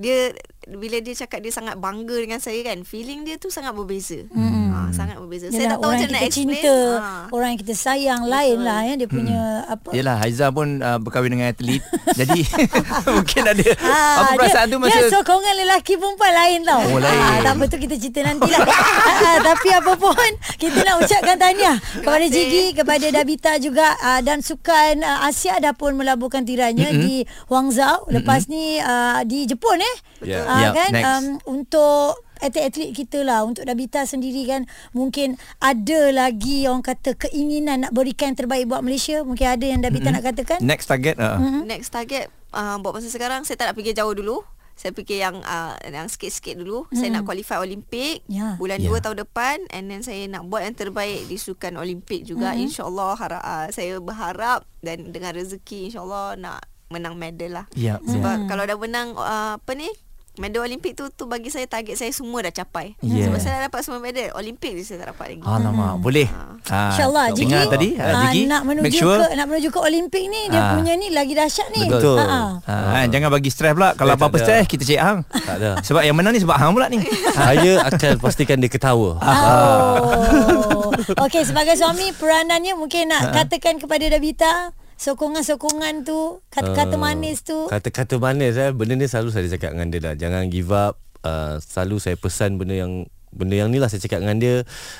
dia 0.01 0.33
bila 0.69 1.01
dia 1.01 1.17
cakap 1.17 1.41
dia 1.41 1.49
sangat 1.49 1.73
bangga 1.81 2.13
dengan 2.21 2.37
saya 2.37 2.61
kan 2.61 2.85
feeling 2.85 3.25
dia 3.25 3.41
tu 3.41 3.49
sangat 3.49 3.73
berbeza 3.73 4.29
hmm. 4.29 4.69
ha, 4.69 4.77
sangat 4.93 5.17
berbeza 5.17 5.49
saya 5.49 5.57
Yelah, 5.57 5.73
tak 5.73 5.79
tahu 5.81 5.89
orang 5.89 5.97
macam 5.97 6.09
nak 6.13 6.21
explain 6.21 6.45
cinta 6.53 6.77
ha. 7.01 7.09
Orang 7.33 7.47
yang 7.49 7.61
kita 7.65 7.73
sayang 7.73 8.21
Lain 8.29 8.57
lah 8.61 8.79
ya, 8.85 8.93
Dia 9.01 9.07
punya 9.09 9.39
apa 9.65 9.89
Yelah 9.89 10.15
Haiza 10.21 10.45
pun 10.53 10.67
uh, 10.85 10.99
berkahwin 11.01 11.33
dengan 11.33 11.49
atlet 11.49 11.81
Jadi 12.19 12.45
mungkin 13.17 13.43
ada 13.47 13.67
Ah, 13.81 14.15
Apa 14.21 14.31
perasaan 14.37 14.67
dia, 14.69 14.73
tu 14.73 14.77
masa 14.77 14.93
Dia 14.93 15.09
sokongan 15.09 15.53
lelaki 15.65 15.93
perempuan 15.97 16.33
lain 16.33 16.59
tau 16.61 16.81
Oh, 16.93 16.99
lain. 17.01 17.17
Ah, 17.17 17.37
Tak 17.41 17.53
apa 17.57 17.63
tu 17.65 17.77
kita 17.81 17.95
cerita 17.97 18.19
nanti 18.21 18.49
lah 18.53 18.61
ah, 19.25 19.37
Tapi 19.41 19.69
apa 19.73 19.93
pun 19.97 20.31
Kita 20.61 20.77
nak 20.85 20.95
ucapkan 21.01 21.35
tahniah 21.41 21.77
Kepada. 21.81 22.25
Jigi 22.29 22.65
Kepada 22.77 23.05
Dabita 23.09 23.51
juga 23.57 23.97
ah, 23.97 24.21
Dan 24.21 24.45
Sukan 24.45 25.01
ah, 25.01 25.25
Asia 25.25 25.57
Dah 25.57 25.73
pun 25.73 25.97
melaburkan 25.97 26.45
tiranya 26.45 26.93
mm-hmm. 26.93 27.01
Di 27.01 27.15
Huangzhou 27.49 28.13
Lepas 28.13 28.45
mm-hmm. 28.45 28.53
ni 28.53 28.65
ah, 28.77 29.19
Di 29.25 29.49
Jepun 29.49 29.81
eh 29.81 29.95
Yeah. 30.21 30.45
Ah, 30.51 30.59
Yeah, 30.61 30.73
kan 30.75 30.91
next. 30.91 31.07
um, 31.07 31.25
Untuk 31.47 32.07
atlet-atlet 32.37 32.91
kita 32.91 33.23
lah 33.23 33.41
Untuk 33.41 33.63
Dabita 33.63 34.03
sendiri 34.03 34.43
kan 34.43 34.67
Mungkin 34.91 35.39
ada 35.57 36.11
lagi 36.11 36.67
Orang 36.67 36.83
kata 36.83 37.15
keinginan 37.15 37.87
Nak 37.87 37.93
berikan 37.93 38.33
yang 38.33 38.39
terbaik 38.39 38.67
buat 38.67 38.81
Malaysia 38.81 39.23
Mungkin 39.23 39.47
ada 39.47 39.63
yang 39.63 39.79
Dabita 39.79 40.09
Mm-mm. 40.09 40.15
nak 40.17 40.25
katakan 40.27 40.59
Next 40.59 40.85
target 40.85 41.15
uh. 41.15 41.39
Mhm. 41.39 41.63
next 41.63 41.89
target 41.89 42.27
uh, 42.51 42.75
buat 42.77 42.91
masa 42.91 43.07
sekarang 43.07 43.41
saya 43.41 43.55
tak 43.55 43.71
nak 43.71 43.77
fikir 43.77 43.95
jauh 43.95 44.11
dulu 44.11 44.43
saya 44.71 44.91
fikir 44.91 45.21
yang 45.21 45.37
uh, 45.39 45.77
yang 45.85 46.09
sikit-sikit 46.09 46.57
dulu 46.57 46.89
hmm. 46.89 46.97
saya 46.97 47.13
nak 47.13 47.21
qualify 47.21 47.61
Olimpik 47.61 48.25
Ya. 48.25 48.57
bulan 48.57 48.81
Ya. 48.81 48.89
2 48.89 48.97
tahun 48.99 49.17
depan 49.21 49.61
and 49.69 49.87
then 49.87 50.01
saya 50.01 50.25
nak 50.25 50.49
buat 50.49 50.65
yang 50.65 50.73
terbaik 50.73 51.29
di 51.29 51.37
sukan 51.37 51.77
Olimpik 51.77 52.25
juga 52.25 52.49
hmm. 52.49 52.65
insyaallah 52.65 53.13
harap 53.13 53.41
uh, 53.41 53.67
saya 53.69 54.01
berharap 54.01 54.65
dan 54.81 55.13
dengan 55.13 55.37
rezeki 55.37 55.87
insyaallah 55.87 56.33
nak 56.35 56.65
menang 56.89 57.13
medal 57.13 57.51
lah 57.53 57.65
Ya, 57.71 58.01
sebab 58.01 58.49
kalau 58.49 58.65
dah 58.65 58.73
menang 58.75 59.13
uh, 59.13 59.55
apa 59.55 59.71
ni 59.71 59.87
medal 60.33 60.63
Olimpik 60.63 60.95
tu 60.95 61.09
tu 61.09 61.25
bagi 61.25 61.47
saya 61.47 61.65
target 61.65 61.93
saya 61.93 62.07
semua 62.09 62.39
dah 62.41 62.53
capai 62.53 62.95
Ya. 63.03 63.27
sebab 63.27 63.35
saya 63.37 63.53
dah 63.53 63.67
dapat 63.67 63.79
semua 63.83 63.99
medal 63.99 64.31
Olimpik 64.33 64.71
je 64.73 64.83
saya 64.85 65.03
tak 65.03 65.09
dapat 65.11 65.25
lagi 65.29 65.41
Alamak 65.43 65.93
Boleh 65.99 66.27
ha, 66.63 66.87
InsyaAllah 66.87 67.25
Jigi 67.31 67.43
Dengar 67.45 67.63
tadi 67.67 67.89
ha, 67.93 68.03
ah, 68.05 68.13
Jigi 68.23 68.41
nak 68.45 68.61
menuju 68.63 68.85
Make 68.85 68.95
sure 68.95 69.17
ke 69.17 69.27
nak 69.29 69.45
menuju 69.45 69.67
ke 69.67 69.79
Olimpik 69.81 70.23
ni 70.25 70.41
dia 70.47 70.55
Ah. 70.57 70.71
punya 70.73 70.93
ni 70.93 71.07
lagi 71.09 71.33
dahsyat 71.33 71.67
ni. 71.69 71.83
Betul. 71.83 72.15
Ha, 72.15 72.27
ha. 72.61 72.75
ha, 72.93 72.99
Jangan 73.05 73.27
bagi 73.27 73.49
stres 73.49 73.73
pula 73.73 73.91
Kalau 73.91 74.13
Eh, 74.13 74.15
apa-apa 74.15 74.37
stres 74.37 74.63
Kita 74.65 74.83
cek 74.85 74.99
hang 74.99 75.19
Tak 75.27 75.55
ada. 75.57 75.69
Sebab 75.87 76.01
yang 76.01 76.15
menang 76.15 76.31
ni 76.31 76.39
Sebab 76.39 76.55
hang 76.55 76.71
pula 76.71 76.87
ni 76.87 77.03
Saya 77.35 77.83
akan 77.83 78.11
pastikan 78.17 78.55
dia 78.57 78.67
ketawa. 78.67 79.19
Oh. 79.19 80.91
Okey 81.19 81.43
sebagai 81.43 81.75
suami 81.75 82.13
peranannya 82.13 82.73
mungkin 82.73 83.09
nak 83.09 83.21
Ha. 83.21 83.43
katakan 83.43 83.77
kepada 83.77 84.05
Dabita 84.07 84.73
sokongan-sokongan 85.01 86.05
tu 86.05 86.45
kata-kata 86.47 86.93
Ah, 86.93 87.01
manis 87.01 87.41
tu. 87.41 87.65
Kata-kata 87.65 88.21
manis 88.21 88.53
eh. 88.55 88.69
Benda 88.69 88.93
ni 88.93 89.09
selalu 89.09 89.33
saya 89.33 89.49
cakap 89.49 89.73
dengan 89.73 89.89
dia 89.89 89.99
dah. 89.99 90.13
Jangan 90.15 90.45
give 90.47 90.69
up. 90.69 91.01
Uh, 91.21 91.57
Selalu 91.57 91.97
saya 91.97 92.17
pesan 92.17 92.57
benda 92.57 92.73
yang 92.73 93.05
Benda 93.29 93.55
yang 93.55 93.69
ni 93.69 93.77
lah 93.77 93.87
saya 93.87 94.01
cakap 94.01 94.25
dengan 94.25 94.41
dia. 94.41 94.55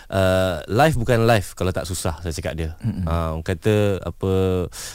Uh, 0.07 0.61
Life 0.69 0.95
bukan 0.95 1.25
life 1.25 1.51
Kalau 1.51 1.73
tak 1.73 1.83
susah 1.83 2.21
Saya 2.21 2.29
cakap 2.31 2.53
dia. 2.55 2.77
Uh, 2.79 3.35
Orang 3.35 3.43
kata 3.43 3.99
Apa 3.99 4.31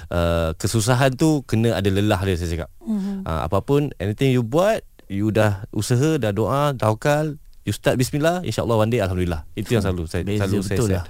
uh, 0.09 0.51
Kesusahan 0.55 1.12
tu 1.12 1.42
Kena 1.42 1.75
ada 1.75 1.90
lelah 1.90 2.23
dia 2.23 2.38
Saya 2.38 2.49
cakap. 2.49 2.71
Mm-hmm. 2.81 3.27
uh, 3.27 3.40
Apapun 3.42 3.90
Anything 3.99 4.33
you 4.33 4.40
buat 4.40 4.81
You 5.07 5.29
dah 5.29 5.66
usaha 5.69 6.16
Dah 6.16 6.31
doa 6.31 6.73
Tawakal 6.73 7.37
You 7.66 7.74
start 7.74 7.98
bismillah. 7.98 8.46
InsyaAllah 8.46 8.79
one 8.79 8.94
day 8.94 9.02
Alhamdulillah. 9.02 9.42
Itu 9.59 9.74
yang 9.74 9.83
selalu 9.83 10.07
saya, 10.07 10.22
Beza 10.22 10.46
selalu 10.46 10.62
betul 10.62 10.87
saya 10.87 11.02
lah. 11.02 11.05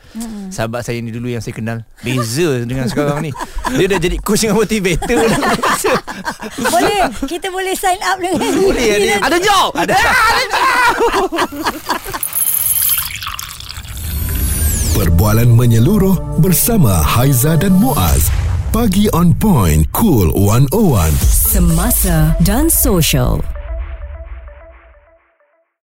Sahabat 0.48 0.80
saya 0.88 0.96
ni 1.04 1.12
dulu 1.12 1.28
yang 1.28 1.44
saya 1.44 1.52
kenal. 1.52 1.84
Beza 2.00 2.64
dengan 2.64 2.88
sekarang 2.88 3.28
ni. 3.28 3.30
Dia 3.76 3.92
dah 3.92 4.00
jadi 4.00 4.16
coach 4.24 4.48
dengan 4.48 4.64
motivator 4.64 5.28
boleh. 6.56 7.12
Kita 7.28 7.52
boleh 7.52 7.74
sign 7.76 8.00
up 8.00 8.16
dengan 8.16 8.40
Boleh 8.40 8.88
Jigi 8.88 8.88
ada 8.88 9.20
nanti. 9.20 9.26
Ada 9.28 9.38
job. 9.44 9.70
Ada 9.76 9.94
Perbualan 14.96 15.52
menyeluruh 15.52 16.40
bersama 16.40 17.04
Haiza 17.04 17.60
dan 17.60 17.76
Muaz. 17.76 18.32
Pagi 18.72 19.12
on 19.12 19.36
point, 19.36 19.84
cool 19.92 20.32
101. 20.32 21.12
Semasa 21.20 22.32
dan 22.40 22.72
social. 22.72 23.44